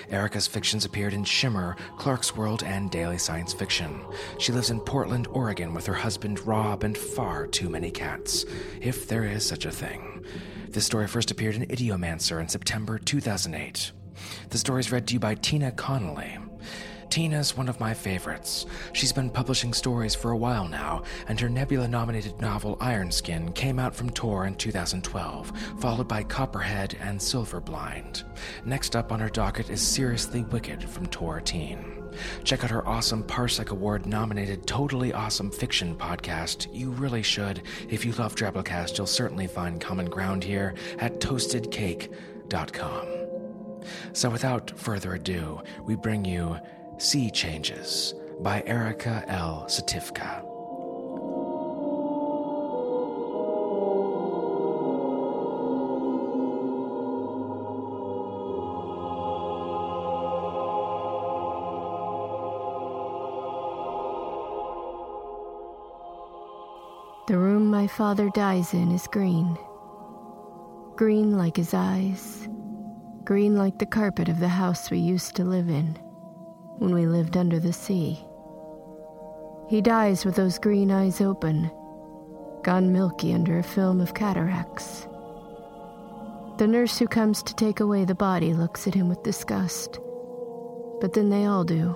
Erica's 0.09 0.47
fictions 0.47 0.83
appeared 0.83 1.13
in 1.13 1.23
Shimmer, 1.23 1.75
Clarkesworld, 1.99 2.63
and 2.63 2.89
Daily 2.89 3.19
Science 3.19 3.53
Fiction. 3.53 4.03
She 4.39 4.51
lives 4.51 4.71
in 4.71 4.79
Portland, 4.79 5.27
Oregon 5.27 5.75
with 5.75 5.85
her 5.85 5.93
husband 5.93 6.39
Rob 6.47 6.83
and 6.83 6.97
far 6.97 7.45
too 7.45 7.69
many 7.69 7.91
cats, 7.91 8.45
if 8.81 9.07
there 9.07 9.25
is 9.25 9.45
such 9.45 9.65
a 9.65 9.71
thing. 9.71 10.25
This 10.69 10.87
story 10.87 11.05
first 11.05 11.29
appeared 11.29 11.57
in 11.57 11.67
Ideomancer 11.67 12.41
in 12.41 12.49
September 12.49 12.97
2008. 12.97 13.91
The 14.49 14.57
story 14.57 14.79
is 14.79 14.91
read 14.91 15.05
to 15.05 15.13
you 15.13 15.19
by 15.19 15.35
Tina 15.35 15.71
Connolly. 15.71 16.39
Tina's 17.11 17.57
one 17.57 17.67
of 17.67 17.79
my 17.81 17.93
favorites. 17.93 18.65
She's 18.93 19.11
been 19.11 19.29
publishing 19.29 19.73
stories 19.73 20.15
for 20.15 20.31
a 20.31 20.37
while 20.37 20.65
now, 20.65 21.03
and 21.27 21.37
her 21.41 21.49
Nebula 21.49 21.89
nominated 21.89 22.39
novel 22.39 22.77
Iron 22.79 23.11
Skin 23.11 23.51
came 23.51 23.79
out 23.79 23.93
from 23.93 24.09
Tor 24.11 24.45
in 24.45 24.55
2012, 24.55 25.51
followed 25.77 26.07
by 26.07 26.23
Copperhead 26.23 26.95
and 27.01 27.19
Silverblind. 27.19 28.23
Next 28.63 28.95
up 28.95 29.11
on 29.11 29.19
her 29.19 29.27
docket 29.27 29.69
is 29.69 29.81
Seriously 29.81 30.43
Wicked 30.43 30.89
from 30.89 31.05
Tor 31.07 31.41
Teen. 31.41 32.01
Check 32.45 32.63
out 32.63 32.69
her 32.69 32.87
awesome 32.87 33.23
Parsec 33.23 33.71
Award 33.71 34.05
nominated 34.05 34.65
Totally 34.65 35.11
Awesome 35.11 35.51
Fiction 35.51 35.97
podcast. 35.97 36.73
You 36.73 36.91
really 36.91 37.23
should. 37.23 37.63
If 37.89 38.05
you 38.05 38.13
love 38.13 38.35
Drabblecast, 38.35 38.97
you'll 38.97 39.05
certainly 39.05 39.47
find 39.47 39.81
common 39.81 40.05
ground 40.09 40.45
here 40.45 40.75
at 40.99 41.19
toastedcake.com. 41.19 43.07
So 44.13 44.29
without 44.29 44.79
further 44.79 45.15
ado, 45.15 45.61
we 45.83 45.95
bring 45.95 46.23
you 46.23 46.57
Sea 47.01 47.31
Changes 47.31 48.13
by 48.41 48.61
Erica 48.67 49.25
L. 49.27 49.65
Satifka. 49.67 50.43
The 67.27 67.35
room 67.35 67.65
my 67.65 67.87
father 67.87 68.29
dies 68.29 68.75
in 68.75 68.91
is 68.91 69.07
green. 69.07 69.57
Green 70.95 71.35
like 71.35 71.57
his 71.57 71.73
eyes, 71.73 72.47
green 73.23 73.55
like 73.55 73.79
the 73.79 73.87
carpet 73.87 74.29
of 74.29 74.39
the 74.39 74.47
house 74.47 74.91
we 74.91 74.99
used 74.99 75.35
to 75.37 75.43
live 75.43 75.67
in 75.67 75.97
when 76.81 76.95
we 76.95 77.05
lived 77.05 77.37
under 77.37 77.59
the 77.59 77.71
sea. 77.71 78.19
He 79.69 79.81
dies 79.81 80.25
with 80.25 80.35
those 80.35 80.57
green 80.57 80.89
eyes 80.89 81.21
open, 81.21 81.69
gone 82.63 82.91
milky 82.91 83.35
under 83.35 83.59
a 83.59 83.63
film 83.63 84.01
of 84.01 84.15
cataracts. 84.15 85.07
The 86.57 86.65
nurse 86.65 86.97
who 86.97 87.07
comes 87.07 87.43
to 87.43 87.53
take 87.53 87.81
away 87.81 88.03
the 88.03 88.15
body 88.15 88.55
looks 88.55 88.87
at 88.87 88.95
him 88.95 89.09
with 89.09 89.21
disgust, 89.21 89.99
but 90.99 91.13
then 91.13 91.29
they 91.29 91.45
all 91.45 91.63
do. 91.63 91.95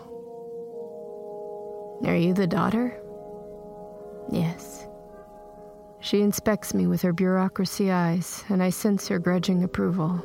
Are 2.07 2.15
you 2.15 2.35
the 2.35 2.45
daughter? 2.45 2.95
Yes. 4.31 4.85
She 5.99 6.21
inspects 6.21 6.75
me 6.75 6.85
with 6.85 7.01
her 7.01 7.11
bureaucracy 7.11 7.89
eyes, 7.89 8.43
and 8.49 8.61
I 8.61 8.69
sense 8.69 9.07
her 9.07 9.17
grudging 9.17 9.63
approval. 9.63 10.23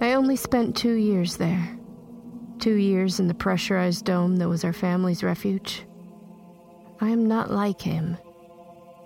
I 0.00 0.12
only 0.12 0.36
spent 0.36 0.76
two 0.76 0.94
years 0.94 1.36
there. 1.38 1.78
Two 2.62 2.76
years 2.76 3.18
in 3.18 3.26
the 3.26 3.34
pressurized 3.34 4.04
dome 4.04 4.36
that 4.36 4.48
was 4.48 4.62
our 4.62 4.72
family's 4.72 5.24
refuge. 5.24 5.84
I 7.00 7.08
am 7.08 7.26
not 7.26 7.50
like 7.50 7.80
him. 7.80 8.16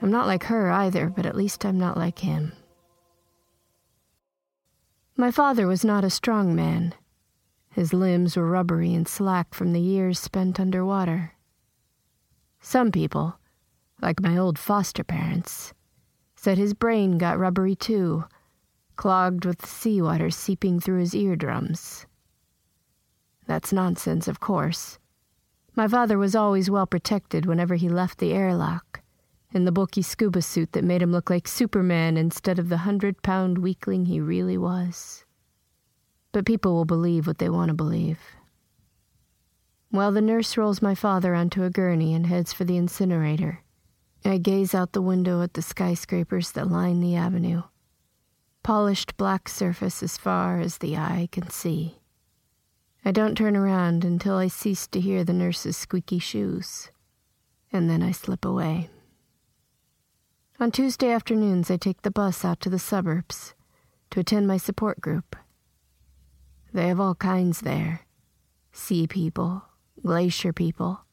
I'm 0.03 0.11
not 0.11 0.27
like 0.27 0.45
her 0.45 0.71
either, 0.71 1.09
but 1.09 1.25
at 1.25 1.35
least 1.35 1.65
I'm 1.65 1.79
not 1.79 1.97
like 1.97 2.19
him. 2.19 2.53
My 5.17 5.31
father 5.31 5.67
was 5.67 5.87
not 5.87 6.05
a 6.05 6.11
strong 6.11 6.55
man. 6.55 6.95
His 7.71 7.95
limbs 7.95 8.37
were 8.37 8.47
rubbery 8.47 8.93
and 8.93 9.09
slack 9.09 9.55
from 9.55 9.73
the 9.73 9.81
years 9.81 10.19
spent 10.19 10.61
underwater. 10.61 11.33
Some 12.61 12.93
people, 12.93 13.39
like 14.03 14.21
my 14.21 14.37
old 14.37 14.59
foster 14.59 15.03
parents, 15.03 15.73
said 16.35 16.59
his 16.59 16.75
brain 16.75 17.17
got 17.17 17.39
rubbery 17.39 17.75
too, 17.75 18.25
clogged 18.97 19.47
with 19.47 19.65
seawater 19.65 20.29
seeping 20.29 20.79
through 20.79 20.99
his 20.99 21.15
eardrums. 21.15 22.05
That's 23.47 23.73
nonsense, 23.73 24.29
of 24.29 24.41
course. 24.41 24.99
My 25.75 25.88
father 25.88 26.19
was 26.19 26.35
always 26.35 26.71
well 26.71 26.87
protected 26.87 27.47
whenever 27.47 27.75
he 27.75 27.88
left 27.88 28.19
the 28.19 28.33
airlock, 28.33 29.03
in 29.53 29.65
the 29.65 29.73
bulky 29.73 30.03
scuba 30.03 30.43
suit 30.43 30.73
that 30.73 30.85
made 30.85 31.03
him 31.03 31.12
look 31.12 31.31
like 31.31 31.47
Superman 31.47 32.17
instead 32.17 32.59
of 32.59 32.69
the 32.69 32.79
hundred 32.79 33.23
pound 33.23 33.59
weakling 33.59 34.07
he 34.07 34.21
really 34.21 34.59
was 34.59 35.26
but 36.37 36.45
people 36.45 36.75
will 36.75 36.85
believe 36.85 37.26
what 37.26 37.38
they 37.38 37.49
want 37.49 37.69
to 37.69 37.75
believe. 37.75 38.19
While 39.88 40.12
the 40.12 40.21
nurse 40.21 40.59
rolls 40.59 40.83
my 40.83 40.95
father 40.95 41.35
onto 41.35 41.62
a 41.62 41.71
gurney 41.71 42.12
and 42.12 42.26
heads 42.26 42.53
for 42.53 42.65
the 42.65 42.76
incinerator, 42.76 43.62
I 44.23 44.37
gaze 44.37 44.75
out 44.75 44.93
the 44.93 45.00
window 45.00 45.41
at 45.41 45.55
the 45.55 45.62
skyscrapers 45.62 46.53
that 46.53 46.71
line 46.71 47.00
the 47.00 47.17
avenue. 47.17 47.62
Polished 48.62 49.17
black 49.17 49.49
surface 49.49 50.03
as 50.03 50.19
far 50.19 50.61
as 50.61 50.76
the 50.76 50.99
eye 50.99 51.31
can 51.33 51.49
see. 51.49 52.00
I 53.07 53.13
don't 53.13 53.39
turn 53.39 53.57
around 53.57 54.05
until 54.05 54.35
I 54.35 54.49
cease 54.49 54.89
to 54.89 54.99
hear 54.99 55.23
the 55.23 55.33
nurse's 55.33 55.77
squeaky 55.77 56.19
shoes, 56.19 56.91
and 57.73 57.89
then 57.89 58.03
I 58.03 58.11
slip 58.11 58.45
away. 58.45 58.91
On 60.59 60.73
Tuesday 60.73 61.13
afternoons, 61.13 61.71
I 61.71 61.77
take 61.77 62.03
the 62.03 62.11
bus 62.11 62.45
out 62.45 62.59
to 62.63 62.69
the 62.69 62.81
suburbs 62.81 63.55
to 64.11 64.19
attend 64.19 64.49
my 64.49 64.57
support 64.57 65.01
group. 65.01 65.37
They 66.73 66.89
have 66.89 66.99
all 66.99 67.15
kinds 67.15 67.61
there 67.61 68.01
sea 68.73 69.07
people, 69.07 69.62
glacier 70.03 70.53
people, 70.53 71.05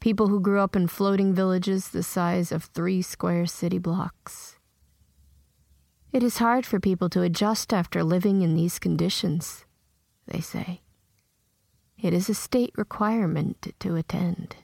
people 0.00 0.26
who 0.26 0.40
grew 0.40 0.58
up 0.58 0.74
in 0.74 0.88
floating 0.88 1.32
villages 1.32 1.90
the 1.90 2.02
size 2.02 2.50
of 2.50 2.64
three 2.64 3.00
square 3.00 3.46
city 3.46 3.78
blocks. 3.78 4.58
It 6.12 6.24
is 6.24 6.38
hard 6.38 6.66
for 6.66 6.80
people 6.80 7.08
to 7.10 7.22
adjust 7.22 7.72
after 7.72 8.02
living 8.02 8.42
in 8.42 8.56
these 8.56 8.80
conditions, 8.80 9.64
they 10.26 10.40
say. 10.40 10.80
It 12.02 12.12
is 12.12 12.28
a 12.28 12.34
state 12.34 12.72
requirement 12.76 13.72
to 13.78 13.94
attend. 13.94 14.56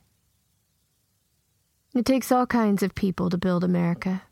It 1.95 2.05
takes 2.05 2.33
all 2.33 2.47
kinds 2.47 2.83
of 2.83 2.97
people 2.97 3.31
to 3.31 3.39
build 3.39 3.63
America. 3.63 4.23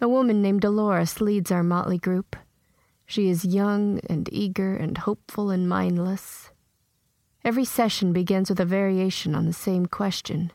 A 0.00 0.08
woman 0.08 0.40
named 0.40 0.60
Dolores 0.60 1.20
leads 1.20 1.50
our 1.50 1.64
motley 1.64 1.98
group. 1.98 2.36
She 3.04 3.28
is 3.28 3.44
young 3.44 4.00
and 4.08 4.28
eager 4.30 4.76
and 4.76 4.96
hopeful 4.96 5.50
and 5.50 5.68
mindless. 5.68 6.50
Every 7.44 7.64
session 7.64 8.12
begins 8.12 8.48
with 8.48 8.60
a 8.60 8.64
variation 8.64 9.34
on 9.34 9.46
the 9.46 9.52
same 9.52 9.86
question. 9.86 10.52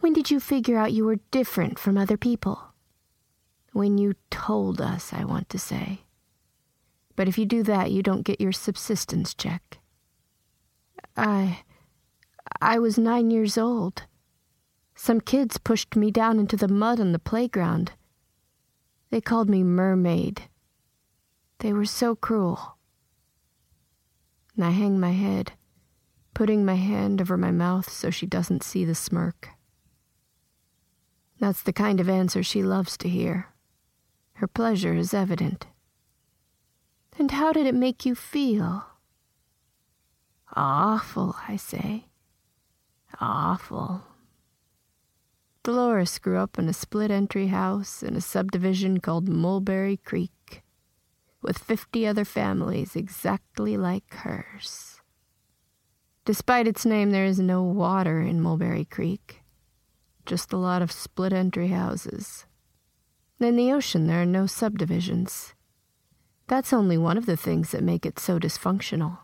When 0.00 0.12
did 0.12 0.32
you 0.32 0.40
figure 0.40 0.78
out 0.78 0.92
you 0.92 1.04
were 1.04 1.20
different 1.30 1.78
from 1.78 1.96
other 1.96 2.16
people? 2.16 2.60
When 3.72 3.98
you 3.98 4.14
told 4.30 4.80
us, 4.80 5.12
I 5.12 5.24
want 5.24 5.48
to 5.50 5.58
say. 5.60 6.00
But 7.18 7.26
if 7.26 7.36
you 7.36 7.46
do 7.46 7.64
that, 7.64 7.90
you 7.90 8.00
don't 8.00 8.22
get 8.22 8.40
your 8.40 8.52
subsistence 8.52 9.34
check. 9.34 9.80
I. 11.16 11.64
I 12.60 12.78
was 12.78 12.96
nine 12.96 13.32
years 13.32 13.58
old. 13.58 14.04
Some 14.94 15.20
kids 15.20 15.58
pushed 15.58 15.96
me 15.96 16.12
down 16.12 16.38
into 16.38 16.56
the 16.56 16.68
mud 16.68 17.00
on 17.00 17.10
the 17.10 17.18
playground. 17.18 17.90
They 19.10 19.20
called 19.20 19.50
me 19.50 19.64
Mermaid. 19.64 20.42
They 21.58 21.72
were 21.72 21.86
so 21.86 22.14
cruel. 22.14 22.78
And 24.54 24.64
I 24.64 24.70
hang 24.70 25.00
my 25.00 25.10
head, 25.10 25.54
putting 26.34 26.64
my 26.64 26.76
hand 26.76 27.20
over 27.20 27.36
my 27.36 27.50
mouth 27.50 27.90
so 27.90 28.10
she 28.10 28.26
doesn't 28.26 28.62
see 28.62 28.84
the 28.84 28.94
smirk. 28.94 29.48
That's 31.40 31.64
the 31.64 31.72
kind 31.72 31.98
of 31.98 32.08
answer 32.08 32.44
she 32.44 32.62
loves 32.62 32.96
to 32.98 33.08
hear. 33.08 33.48
Her 34.34 34.46
pleasure 34.46 34.94
is 34.94 35.12
evident. 35.12 35.66
And 37.18 37.32
how 37.32 37.52
did 37.52 37.66
it 37.66 37.74
make 37.74 38.06
you 38.06 38.14
feel? 38.14 38.86
Awful, 40.54 41.36
I 41.48 41.56
say. 41.56 42.06
Awful. 43.20 44.04
Dolores 45.64 46.18
grew 46.18 46.38
up 46.38 46.58
in 46.58 46.68
a 46.68 46.72
split 46.72 47.10
entry 47.10 47.48
house 47.48 48.02
in 48.02 48.14
a 48.14 48.20
subdivision 48.20 49.00
called 49.00 49.28
Mulberry 49.28 49.96
Creek 49.96 50.62
with 51.42 51.58
50 51.58 52.06
other 52.06 52.24
families 52.24 52.96
exactly 52.96 53.76
like 53.76 54.12
hers. 54.14 55.00
Despite 56.24 56.68
its 56.68 56.84
name, 56.84 57.10
there 57.10 57.24
is 57.24 57.40
no 57.40 57.62
water 57.62 58.20
in 58.20 58.40
Mulberry 58.40 58.84
Creek, 58.84 59.42
just 60.26 60.52
a 60.52 60.56
lot 60.56 60.82
of 60.82 60.92
split 60.92 61.32
entry 61.32 61.68
houses. 61.68 62.46
In 63.40 63.56
the 63.56 63.72
ocean, 63.72 64.06
there 64.06 64.22
are 64.22 64.26
no 64.26 64.46
subdivisions. 64.46 65.54
That's 66.48 66.72
only 66.72 66.96
one 66.96 67.18
of 67.18 67.26
the 67.26 67.36
things 67.36 67.70
that 67.70 67.82
make 67.82 68.06
it 68.06 68.18
so 68.18 68.38
dysfunctional. 68.38 69.18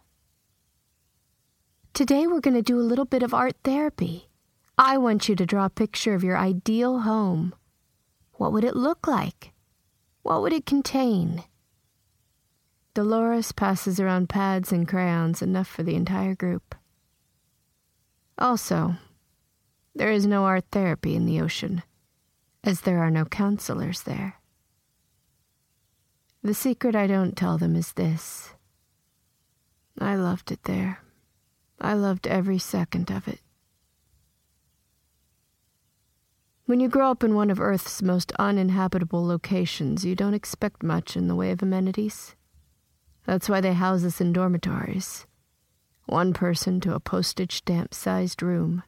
Today, 1.94 2.26
we're 2.26 2.40
going 2.40 2.54
to 2.54 2.62
do 2.62 2.78
a 2.78 2.82
little 2.82 3.06
bit 3.06 3.22
of 3.22 3.32
art 3.32 3.56
therapy. 3.64 4.28
I 4.76 4.98
want 4.98 5.28
you 5.28 5.34
to 5.36 5.46
draw 5.46 5.64
a 5.64 5.70
picture 5.70 6.14
of 6.14 6.22
your 6.22 6.36
ideal 6.36 7.00
home. 7.00 7.54
What 8.34 8.52
would 8.52 8.64
it 8.64 8.76
look 8.76 9.06
like? 9.06 9.52
What 10.22 10.42
would 10.42 10.52
it 10.52 10.66
contain? 10.66 11.44
Dolores 12.92 13.52
passes 13.52 13.98
around 13.98 14.28
pads 14.28 14.70
and 14.70 14.86
crayons 14.86 15.40
enough 15.40 15.68
for 15.68 15.82
the 15.82 15.94
entire 15.94 16.34
group. 16.34 16.74
Also, 18.38 18.96
there 19.94 20.10
is 20.10 20.26
no 20.26 20.44
art 20.44 20.64
therapy 20.72 21.16
in 21.16 21.24
the 21.24 21.40
ocean, 21.40 21.82
as 22.62 22.82
there 22.82 22.98
are 22.98 23.10
no 23.10 23.24
counselors 23.24 24.02
there. 24.02 24.40
The 26.44 26.52
secret 26.52 26.94
I 26.94 27.06
don't 27.06 27.38
tell 27.38 27.56
them 27.56 27.74
is 27.74 27.94
this 27.94 28.52
I 29.98 30.14
loved 30.14 30.52
it 30.52 30.64
there. 30.64 30.98
I 31.80 31.94
loved 31.94 32.26
every 32.26 32.58
second 32.58 33.10
of 33.10 33.26
it. 33.26 33.40
When 36.66 36.80
you 36.80 36.88
grow 36.90 37.10
up 37.10 37.24
in 37.24 37.34
one 37.34 37.50
of 37.50 37.60
Earth's 37.60 38.02
most 38.02 38.30
uninhabitable 38.38 39.26
locations, 39.26 40.04
you 40.04 40.14
don't 40.14 40.34
expect 40.34 40.82
much 40.82 41.16
in 41.16 41.28
the 41.28 41.34
way 41.34 41.50
of 41.50 41.62
amenities. 41.62 42.36
That's 43.24 43.48
why 43.48 43.62
they 43.62 43.72
house 43.72 44.04
us 44.04 44.20
in 44.20 44.34
dormitories. 44.34 45.26
One 46.04 46.34
person 46.34 46.78
to 46.80 46.94
a 46.94 47.00
postage 47.00 47.56
stamp 47.56 47.94
sized 47.94 48.42
room. 48.42 48.82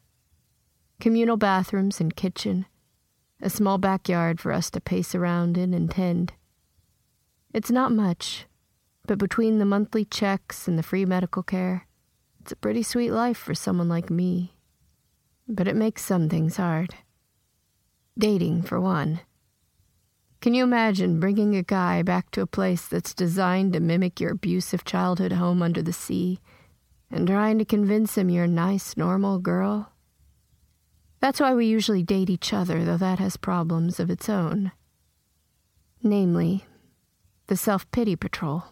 Communal 1.00 1.38
bathrooms 1.38 2.02
and 2.02 2.14
kitchen. 2.14 2.66
A 3.40 3.48
small 3.48 3.78
backyard 3.78 4.42
for 4.42 4.52
us 4.52 4.70
to 4.72 4.80
pace 4.80 5.14
around 5.14 5.56
in 5.56 5.72
and 5.72 5.90
tend. 5.90 6.34
It's 7.56 7.70
not 7.70 7.90
much, 7.90 8.44
but 9.06 9.16
between 9.16 9.58
the 9.58 9.64
monthly 9.64 10.04
checks 10.04 10.68
and 10.68 10.78
the 10.78 10.82
free 10.82 11.06
medical 11.06 11.42
care, 11.42 11.86
it's 12.38 12.52
a 12.52 12.56
pretty 12.56 12.82
sweet 12.82 13.12
life 13.12 13.38
for 13.38 13.54
someone 13.54 13.88
like 13.88 14.10
me. 14.10 14.52
But 15.48 15.66
it 15.66 15.74
makes 15.74 16.04
some 16.04 16.28
things 16.28 16.58
hard. 16.58 16.96
Dating, 18.18 18.60
for 18.60 18.78
one. 18.78 19.20
Can 20.42 20.52
you 20.52 20.64
imagine 20.64 21.18
bringing 21.18 21.56
a 21.56 21.62
guy 21.62 22.02
back 22.02 22.30
to 22.32 22.42
a 22.42 22.46
place 22.46 22.86
that's 22.86 23.14
designed 23.14 23.72
to 23.72 23.80
mimic 23.80 24.20
your 24.20 24.32
abusive 24.32 24.84
childhood 24.84 25.32
home 25.32 25.62
under 25.62 25.80
the 25.80 25.94
sea 25.94 26.40
and 27.10 27.26
trying 27.26 27.58
to 27.58 27.64
convince 27.64 28.18
him 28.18 28.28
you're 28.28 28.44
a 28.44 28.48
nice, 28.48 28.98
normal 28.98 29.38
girl? 29.38 29.92
That's 31.20 31.40
why 31.40 31.54
we 31.54 31.64
usually 31.64 32.02
date 32.02 32.28
each 32.28 32.52
other, 32.52 32.84
though 32.84 32.98
that 32.98 33.18
has 33.18 33.38
problems 33.38 33.98
of 33.98 34.10
its 34.10 34.28
own. 34.28 34.72
Namely, 36.02 36.66
the 37.46 37.56
self 37.56 37.90
pity 37.90 38.16
patrol. 38.16 38.64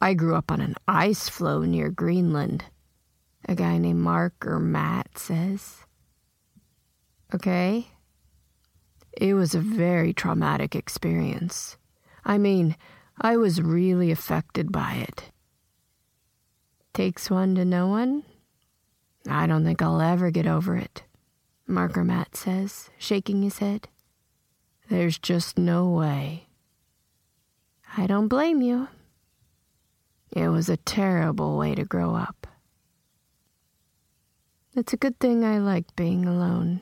I 0.00 0.14
grew 0.14 0.34
up 0.34 0.50
on 0.50 0.60
an 0.60 0.74
ice 0.86 1.28
floe 1.28 1.62
near 1.62 1.90
Greenland, 1.90 2.64
a 3.48 3.54
guy 3.54 3.78
named 3.78 4.00
Mark 4.00 4.46
or 4.46 4.58
Matt 4.58 5.16
says. 5.16 5.84
Okay? 7.34 7.88
It 9.16 9.34
was 9.34 9.54
a 9.54 9.60
very 9.60 10.12
traumatic 10.12 10.74
experience. 10.74 11.76
I 12.24 12.38
mean, 12.38 12.76
I 13.20 13.36
was 13.36 13.62
really 13.62 14.10
affected 14.10 14.72
by 14.72 14.94
it. 15.08 15.30
Takes 16.92 17.30
one 17.30 17.54
to 17.54 17.64
know 17.64 17.88
one? 17.88 18.24
I 19.28 19.46
don't 19.46 19.64
think 19.64 19.80
I'll 19.80 20.00
ever 20.00 20.30
get 20.30 20.46
over 20.46 20.76
it, 20.76 21.02
Marker 21.66 22.04
Matt 22.04 22.36
says, 22.36 22.90
shaking 22.98 23.42
his 23.42 23.58
head. 23.58 23.88
There's 24.90 25.18
just 25.18 25.56
no 25.58 25.88
way. 25.88 26.48
I 27.96 28.06
don't 28.08 28.28
blame 28.28 28.60
you. 28.60 28.88
It 30.32 30.48
was 30.48 30.68
a 30.68 30.76
terrible 30.76 31.56
way 31.56 31.76
to 31.76 31.84
grow 31.84 32.16
up. 32.16 32.48
It's 34.74 34.92
a 34.92 34.96
good 34.96 35.20
thing 35.20 35.44
I 35.44 35.58
like 35.58 35.94
being 35.94 36.26
alone. 36.26 36.80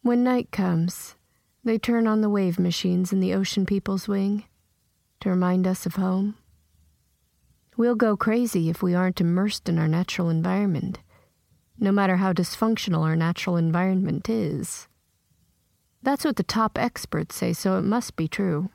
When 0.00 0.24
night 0.24 0.50
comes, 0.50 1.16
they 1.62 1.76
turn 1.76 2.06
on 2.06 2.22
the 2.22 2.30
wave 2.30 2.58
machines 2.58 3.12
in 3.12 3.20
the 3.20 3.34
ocean 3.34 3.66
people's 3.66 4.08
wing 4.08 4.44
to 5.20 5.28
remind 5.28 5.66
us 5.66 5.84
of 5.84 5.96
home. 5.96 6.34
We'll 7.76 7.96
go 7.96 8.16
crazy 8.16 8.70
if 8.70 8.82
we 8.82 8.94
aren't 8.94 9.20
immersed 9.20 9.68
in 9.68 9.78
our 9.78 9.88
natural 9.88 10.30
environment, 10.30 11.00
no 11.78 11.92
matter 11.92 12.16
how 12.16 12.32
dysfunctional 12.32 13.02
our 13.04 13.16
natural 13.16 13.58
environment 13.58 14.30
is. 14.30 14.87
That's 16.02 16.24
what 16.24 16.36
the 16.36 16.42
top 16.42 16.78
experts 16.78 17.36
say, 17.36 17.52
so 17.52 17.78
it 17.78 17.82
must 17.82 18.16
be 18.16 18.28
true. 18.28 18.70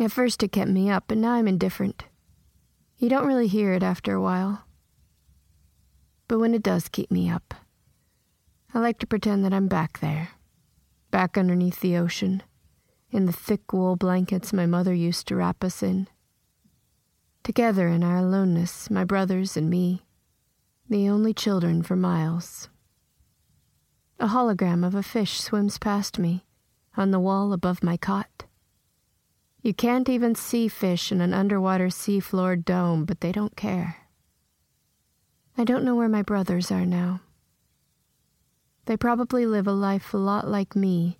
At 0.00 0.12
first 0.12 0.42
it 0.42 0.52
kept 0.52 0.70
me 0.70 0.90
up, 0.90 1.04
but 1.06 1.18
now 1.18 1.34
I'm 1.34 1.46
indifferent. 1.46 2.04
You 2.98 3.08
don't 3.08 3.26
really 3.26 3.46
hear 3.46 3.72
it 3.72 3.82
after 3.82 4.14
a 4.14 4.20
while. 4.20 4.64
But 6.26 6.38
when 6.38 6.54
it 6.54 6.62
does 6.62 6.88
keep 6.88 7.10
me 7.10 7.30
up, 7.30 7.54
I 8.72 8.80
like 8.80 8.98
to 9.00 9.06
pretend 9.06 9.44
that 9.44 9.54
I'm 9.54 9.68
back 9.68 10.00
there, 10.00 10.30
back 11.10 11.36
underneath 11.38 11.80
the 11.80 11.96
ocean, 11.96 12.42
in 13.10 13.26
the 13.26 13.32
thick 13.32 13.72
wool 13.72 13.94
blankets 13.94 14.52
my 14.52 14.66
mother 14.66 14.92
used 14.92 15.28
to 15.28 15.36
wrap 15.36 15.62
us 15.62 15.82
in. 15.82 16.08
Together 17.44 17.88
in 17.88 18.02
our 18.02 18.16
aloneness, 18.16 18.90
my 18.90 19.04
brothers 19.04 19.56
and 19.56 19.68
me, 19.70 20.02
the 20.88 21.08
only 21.08 21.34
children 21.34 21.82
for 21.82 21.94
miles. 21.94 22.68
A 24.24 24.28
hologram 24.28 24.86
of 24.86 24.94
a 24.94 25.02
fish 25.02 25.38
swims 25.38 25.76
past 25.76 26.18
me 26.18 26.46
on 26.96 27.10
the 27.10 27.20
wall 27.20 27.52
above 27.52 27.82
my 27.82 27.98
cot. 27.98 28.44
You 29.60 29.74
can't 29.74 30.08
even 30.08 30.34
see 30.34 30.66
fish 30.66 31.12
in 31.12 31.20
an 31.20 31.34
underwater 31.34 31.90
sea-floor 31.90 32.56
dome, 32.56 33.04
but 33.04 33.20
they 33.20 33.32
don't 33.32 33.54
care. 33.54 34.08
I 35.58 35.64
don't 35.64 35.84
know 35.84 35.94
where 35.94 36.08
my 36.08 36.22
brothers 36.22 36.70
are 36.70 36.86
now. 36.86 37.20
They 38.86 38.96
probably 38.96 39.44
live 39.44 39.66
a 39.66 39.72
life 39.72 40.14
a 40.14 40.16
lot 40.16 40.48
like 40.48 40.74
me 40.74 41.18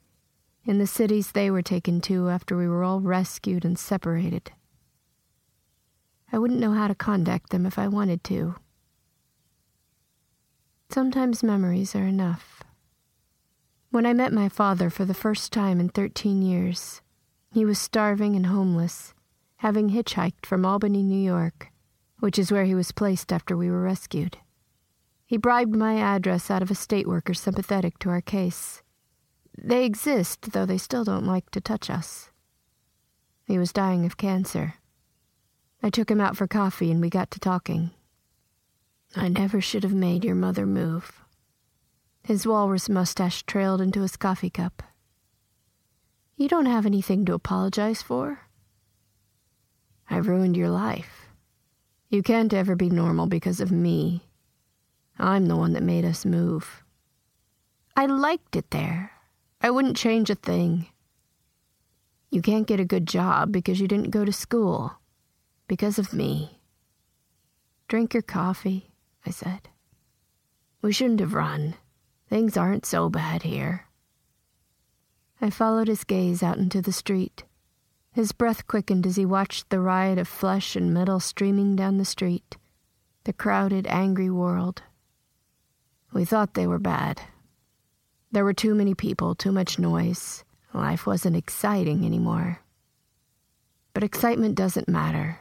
in 0.64 0.78
the 0.78 0.86
cities 0.86 1.32
they 1.32 1.50
were 1.50 1.60
taken 1.60 2.00
to 2.08 2.30
after 2.30 2.56
we 2.56 2.66
were 2.66 2.84
all 2.84 3.02
rescued 3.02 3.66
and 3.66 3.78
separated. 3.78 4.50
I 6.32 6.38
wouldn't 6.38 6.58
know 6.58 6.72
how 6.72 6.88
to 6.88 6.94
contact 6.94 7.50
them 7.50 7.66
if 7.66 7.78
I 7.78 7.86
wanted 7.86 8.24
to. 8.24 8.54
Sometimes 10.88 11.42
memories 11.42 11.94
are 11.94 12.06
enough. 12.06 12.53
When 13.94 14.06
I 14.06 14.12
met 14.12 14.32
my 14.32 14.48
father 14.48 14.90
for 14.90 15.04
the 15.04 15.14
first 15.14 15.52
time 15.52 15.78
in 15.78 15.88
13 15.88 16.42
years, 16.42 17.00
he 17.52 17.64
was 17.64 17.78
starving 17.78 18.34
and 18.34 18.46
homeless, 18.46 19.14
having 19.58 19.90
hitchhiked 19.90 20.46
from 20.46 20.66
Albany, 20.66 21.00
New 21.00 21.22
York, 21.22 21.68
which 22.18 22.36
is 22.36 22.50
where 22.50 22.64
he 22.64 22.74
was 22.74 22.90
placed 22.90 23.32
after 23.32 23.56
we 23.56 23.70
were 23.70 23.82
rescued. 23.82 24.38
He 25.24 25.36
bribed 25.36 25.76
my 25.76 25.94
address 25.94 26.50
out 26.50 26.60
of 26.60 26.72
a 26.72 26.74
state 26.74 27.06
worker 27.06 27.34
sympathetic 27.34 28.00
to 28.00 28.10
our 28.10 28.20
case. 28.20 28.82
They 29.56 29.84
exist, 29.84 30.50
though 30.50 30.66
they 30.66 30.76
still 30.76 31.04
don't 31.04 31.24
like 31.24 31.48
to 31.52 31.60
touch 31.60 31.88
us. 31.88 32.30
He 33.46 33.60
was 33.60 33.72
dying 33.72 34.04
of 34.04 34.16
cancer. 34.16 34.74
I 35.84 35.90
took 35.90 36.10
him 36.10 36.20
out 36.20 36.36
for 36.36 36.48
coffee 36.48 36.90
and 36.90 37.00
we 37.00 37.10
got 37.10 37.30
to 37.30 37.38
talking. 37.38 37.92
I 39.14 39.28
never 39.28 39.60
should 39.60 39.84
have 39.84 39.94
made 39.94 40.24
your 40.24 40.34
mother 40.34 40.66
move. 40.66 41.23
His 42.24 42.46
walrus 42.46 42.88
mustache 42.88 43.42
trailed 43.42 43.82
into 43.82 44.00
his 44.00 44.16
coffee 44.16 44.48
cup. 44.48 44.82
You 46.38 46.48
don't 46.48 46.64
have 46.64 46.86
anything 46.86 47.26
to 47.26 47.34
apologize 47.34 48.00
for. 48.00 48.40
I 50.08 50.16
ruined 50.16 50.56
your 50.56 50.70
life. 50.70 51.28
You 52.08 52.22
can't 52.22 52.54
ever 52.54 52.76
be 52.76 52.88
normal 52.88 53.26
because 53.26 53.60
of 53.60 53.70
me. 53.70 54.22
I'm 55.18 55.46
the 55.46 55.56
one 55.56 55.74
that 55.74 55.82
made 55.82 56.06
us 56.06 56.24
move. 56.24 56.82
I 57.94 58.06
liked 58.06 58.56
it 58.56 58.70
there. 58.70 59.12
I 59.60 59.70
wouldn't 59.70 59.98
change 59.98 60.30
a 60.30 60.34
thing. 60.34 60.86
You 62.30 62.40
can't 62.40 62.66
get 62.66 62.80
a 62.80 62.86
good 62.86 63.06
job 63.06 63.52
because 63.52 63.80
you 63.80 63.86
didn't 63.86 64.10
go 64.10 64.24
to 64.24 64.32
school. 64.32 64.94
Because 65.68 65.98
of 65.98 66.14
me. 66.14 66.58
Drink 67.86 68.14
your 68.14 68.22
coffee, 68.22 68.94
I 69.26 69.30
said. 69.30 69.68
We 70.80 70.92
shouldn't 70.92 71.20
have 71.20 71.34
run. 71.34 71.74
Things 72.34 72.56
aren't 72.56 72.84
so 72.84 73.08
bad 73.08 73.44
here. 73.44 73.86
I 75.40 75.50
followed 75.50 75.86
his 75.86 76.02
gaze 76.02 76.42
out 76.42 76.58
into 76.58 76.82
the 76.82 76.90
street. 76.90 77.44
His 78.10 78.32
breath 78.32 78.66
quickened 78.66 79.06
as 79.06 79.14
he 79.14 79.24
watched 79.24 79.70
the 79.70 79.78
riot 79.78 80.18
of 80.18 80.26
flesh 80.26 80.74
and 80.74 80.92
metal 80.92 81.20
streaming 81.20 81.76
down 81.76 81.98
the 81.98 82.04
street, 82.04 82.56
the 83.22 83.32
crowded, 83.32 83.86
angry 83.86 84.30
world. 84.30 84.82
We 86.12 86.24
thought 86.24 86.54
they 86.54 86.66
were 86.66 86.80
bad. 86.80 87.20
There 88.32 88.42
were 88.44 88.52
too 88.52 88.74
many 88.74 88.96
people, 88.96 89.36
too 89.36 89.52
much 89.52 89.78
noise. 89.78 90.42
Life 90.72 91.06
wasn't 91.06 91.36
exciting 91.36 92.04
anymore. 92.04 92.58
But 93.92 94.02
excitement 94.02 94.56
doesn't 94.56 94.88
matter. 94.88 95.38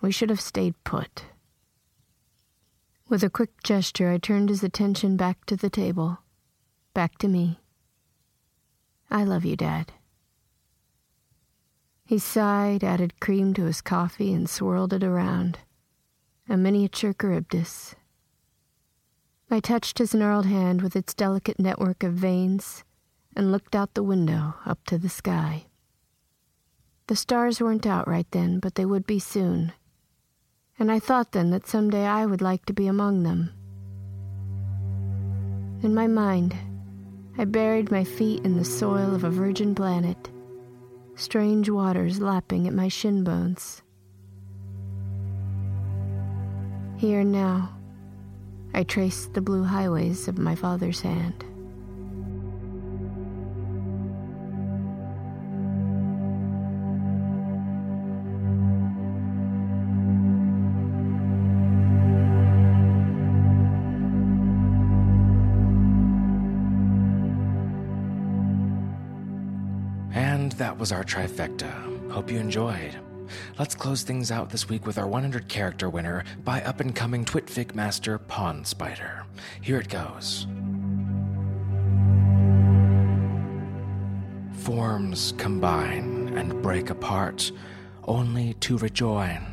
We 0.00 0.10
should 0.10 0.30
have 0.30 0.40
stayed 0.40 0.74
put. 0.82 1.22
With 3.08 3.22
a 3.22 3.30
quick 3.30 3.62
gesture, 3.62 4.10
I 4.10 4.18
turned 4.18 4.48
his 4.48 4.64
attention 4.64 5.16
back 5.16 5.44
to 5.46 5.54
the 5.54 5.70
table, 5.70 6.18
back 6.92 7.18
to 7.18 7.28
me. 7.28 7.60
I 9.08 9.22
love 9.22 9.44
you, 9.44 9.54
Dad. 9.54 9.92
He 12.04 12.18
sighed, 12.18 12.82
added 12.82 13.20
cream 13.20 13.54
to 13.54 13.64
his 13.64 13.80
coffee, 13.80 14.32
and 14.32 14.50
swirled 14.50 14.92
it 14.92 15.04
around. 15.04 15.60
A 16.48 16.56
miniature 16.56 17.12
Charybdis. 17.12 17.94
I 19.52 19.60
touched 19.60 19.98
his 19.98 20.12
gnarled 20.12 20.46
hand 20.46 20.82
with 20.82 20.96
its 20.96 21.14
delicate 21.14 21.60
network 21.60 22.02
of 22.02 22.14
veins 22.14 22.82
and 23.36 23.52
looked 23.52 23.76
out 23.76 23.94
the 23.94 24.02
window 24.02 24.54
up 24.64 24.84
to 24.86 24.98
the 24.98 25.08
sky. 25.08 25.66
The 27.06 27.14
stars 27.14 27.60
weren't 27.60 27.86
out 27.86 28.08
right 28.08 28.28
then, 28.32 28.58
but 28.58 28.74
they 28.74 28.84
would 28.84 29.06
be 29.06 29.20
soon 29.20 29.72
and 30.78 30.92
I 30.92 30.98
thought 30.98 31.32
then 31.32 31.50
that 31.50 31.66
someday 31.66 32.06
I 32.06 32.26
would 32.26 32.42
like 32.42 32.66
to 32.66 32.72
be 32.72 32.86
among 32.86 33.22
them. 33.22 33.52
In 35.82 35.94
my 35.94 36.06
mind, 36.06 36.54
I 37.38 37.44
buried 37.44 37.90
my 37.90 38.04
feet 38.04 38.44
in 38.44 38.56
the 38.56 38.64
soil 38.64 39.14
of 39.14 39.24
a 39.24 39.30
virgin 39.30 39.74
planet, 39.74 40.30
strange 41.14 41.68
waters 41.68 42.20
lapping 42.20 42.66
at 42.66 42.74
my 42.74 42.88
shin 42.88 43.24
bones. 43.24 43.82
Here 46.96 47.24
now, 47.24 47.76
I 48.72 48.82
traced 48.82 49.34
the 49.34 49.42
blue 49.42 49.64
highways 49.64 50.28
of 50.28 50.38
my 50.38 50.54
father's 50.54 51.00
hand. 51.00 51.44
Was 70.86 70.92
our 70.92 71.02
trifecta. 71.02 72.12
Hope 72.12 72.30
you 72.30 72.38
enjoyed. 72.38 72.96
Let's 73.58 73.74
close 73.74 74.04
things 74.04 74.30
out 74.30 74.50
this 74.50 74.68
week 74.68 74.86
with 74.86 74.98
our 74.98 75.08
100 75.08 75.48
character 75.48 75.90
winner 75.90 76.22
by 76.44 76.62
up 76.62 76.78
and 76.78 76.94
coming 76.94 77.24
Twitfic 77.24 77.74
master 77.74 78.18
Pawn 78.18 78.64
Spider. 78.64 79.24
Here 79.62 79.80
it 79.80 79.88
goes. 79.88 80.46
Forms 84.58 85.34
combine 85.38 86.32
and 86.36 86.62
break 86.62 86.90
apart, 86.90 87.50
only 88.04 88.54
to 88.54 88.78
rejoin 88.78 89.44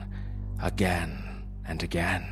again 0.61 1.17
and 1.67 1.81
again. 1.81 2.27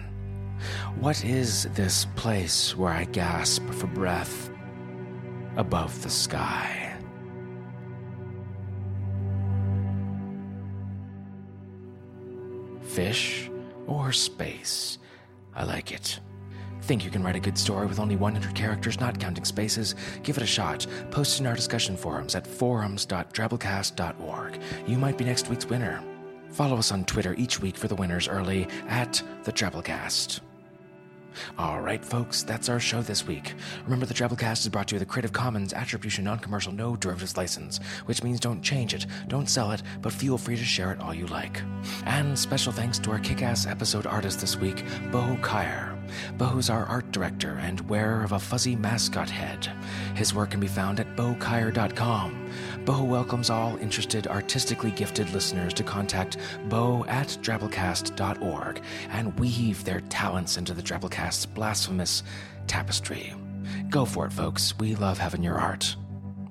What 1.00 1.26
is 1.26 1.64
this 1.74 2.06
place 2.16 2.78
where 2.78 2.94
I 2.94 3.06
gasp 3.06 3.68
for 3.72 3.88
breath 3.88 4.52
above 5.58 6.04
the 6.04 6.12
sky? 6.12 6.91
Fish 12.94 13.50
or 13.88 14.12
space? 14.12 14.98
I 15.56 15.64
like 15.64 15.94
it. 15.94 16.20
Think 16.82 17.06
you 17.06 17.12
can 17.12 17.24
write 17.24 17.38
a 17.38 17.40
good 17.40 17.58
story 17.58 17.88
with 17.88 18.00
only 18.00 18.18
100 18.18 18.54
characters, 18.54 19.00
not 19.00 19.18
counting 19.18 19.46
spaces? 19.46 19.96
Give 20.24 20.36
it 20.36 20.44
a 20.44 20.48
shot. 20.48 20.86
Post 21.10 21.40
in 21.40 21.48
our 21.48 21.56
discussion 21.56 21.96
forums 21.96 22.36
at 22.36 22.46
forums.drabblecast.org. 22.46 24.60
You 24.88 24.98
might 24.98 25.18
be 25.18 25.24
next 25.24 25.50
week's 25.50 25.68
winner. 25.68 26.04
Follow 26.50 26.78
us 26.78 26.92
on 26.92 27.06
Twitter 27.06 27.34
each 27.38 27.62
week 27.62 27.78
for 27.78 27.88
the 27.88 27.96
winners 27.96 28.28
early 28.28 28.68
at 28.90 29.24
the 29.44 29.54
Drabblecast. 29.54 30.42
All 31.58 31.82
right, 31.82 32.04
folks, 32.04 32.44
that's 32.44 32.70
our 32.70 32.80
show 32.80 33.02
this 33.02 33.26
week. 33.28 33.54
Remember, 33.86 34.06
the 34.06 34.14
Drabblecast 34.14 34.60
is 34.60 34.70
brought 34.70 34.88
to 34.90 34.96
you 34.96 35.00
with 35.00 35.08
a 35.08 35.12
Creative 35.12 35.34
Commons 35.34 35.74
Attribution 35.74 36.24
Non-Commercial 36.24 36.72
No 36.74 36.96
Derivatives 36.96 37.38
license, 37.38 37.80
which 38.06 38.24
means 38.24 38.40
don't 38.40 38.62
change 38.62 38.94
it, 38.94 39.06
don't 39.28 39.50
sell 39.50 39.72
it, 39.72 39.84
but 40.02 40.14
feel 40.14 40.38
free 40.38 40.58
to 40.58 40.64
share 40.64 40.92
it 40.92 41.00
all 41.00 41.14
you 41.14 41.28
like. 41.28 41.62
And 42.06 42.38
special 42.38 42.72
thanks 42.72 43.00
to 43.00 43.12
our 43.12 43.20
kick-ass 43.20 43.68
episode 43.68 44.06
artist 44.06 44.42
this 44.42 44.58
week, 44.58 44.84
Bo 45.12 45.38
Kaier. 45.42 46.01
Bo's 46.38 46.70
our 46.70 46.86
art 46.86 47.12
director 47.12 47.58
and 47.62 47.88
wearer 47.90 48.24
of 48.24 48.32
a 48.32 48.40
fuzzy 48.40 48.76
mascot 48.76 49.30
head. 49.30 49.72
His 50.16 50.34
work 50.34 50.52
can 50.52 50.60
be 50.60 50.68
found 50.68 51.00
at 51.00 51.16
bokaier.com. 51.16 52.50
Bo 52.86 53.04
welcomes 53.04 53.50
all 53.50 53.78
interested, 53.78 54.28
artistically 54.28 54.92
gifted 54.92 55.32
listeners 55.32 55.74
to 55.76 55.84
contact 55.84 56.38
bo 56.70 57.06
at 57.08 57.28
drabblecast.org 57.42 58.82
and 59.10 59.40
weave 59.40 59.84
their 59.84 60.02
talents 60.02 60.58
into 60.58 60.74
the 60.74 60.82
Drabblecast's 60.82 61.46
blasphemous 61.46 62.24
tapestry. 62.68 63.34
Go 63.90 64.06
for 64.06 64.26
it, 64.26 64.34
folks. 64.34 64.78
We 64.80 64.96
love 64.96 65.18
having 65.18 65.44
your 65.44 65.60
art. 65.60 65.96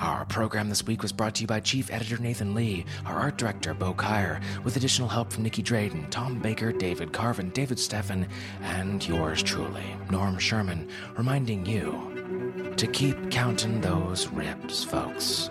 Our 0.00 0.24
program 0.24 0.70
this 0.70 0.86
week 0.86 1.02
was 1.02 1.12
brought 1.12 1.34
to 1.34 1.42
you 1.42 1.46
by 1.46 1.60
Chief 1.60 1.92
Editor 1.92 2.16
Nathan 2.16 2.54
Lee, 2.54 2.86
our 3.04 3.16
art 3.16 3.36
director 3.36 3.74
Bo 3.74 3.92
Kaier, 3.92 4.40
with 4.64 4.76
additional 4.76 5.08
help 5.08 5.30
from 5.30 5.42
Nicky 5.42 5.62
Drayden, 5.62 6.08
Tom 6.08 6.38
Baker, 6.38 6.72
David 6.72 7.12
Carvin, 7.12 7.50
David 7.50 7.76
Steffen, 7.76 8.26
and 8.62 9.06
yours 9.06 9.42
truly, 9.42 9.84
Norm 10.10 10.38
Sherman, 10.38 10.88
reminding 11.18 11.66
you 11.66 12.72
to 12.78 12.86
keep 12.86 13.30
counting 13.30 13.82
those 13.82 14.26
ribs, 14.28 14.82
folks. 14.82 15.50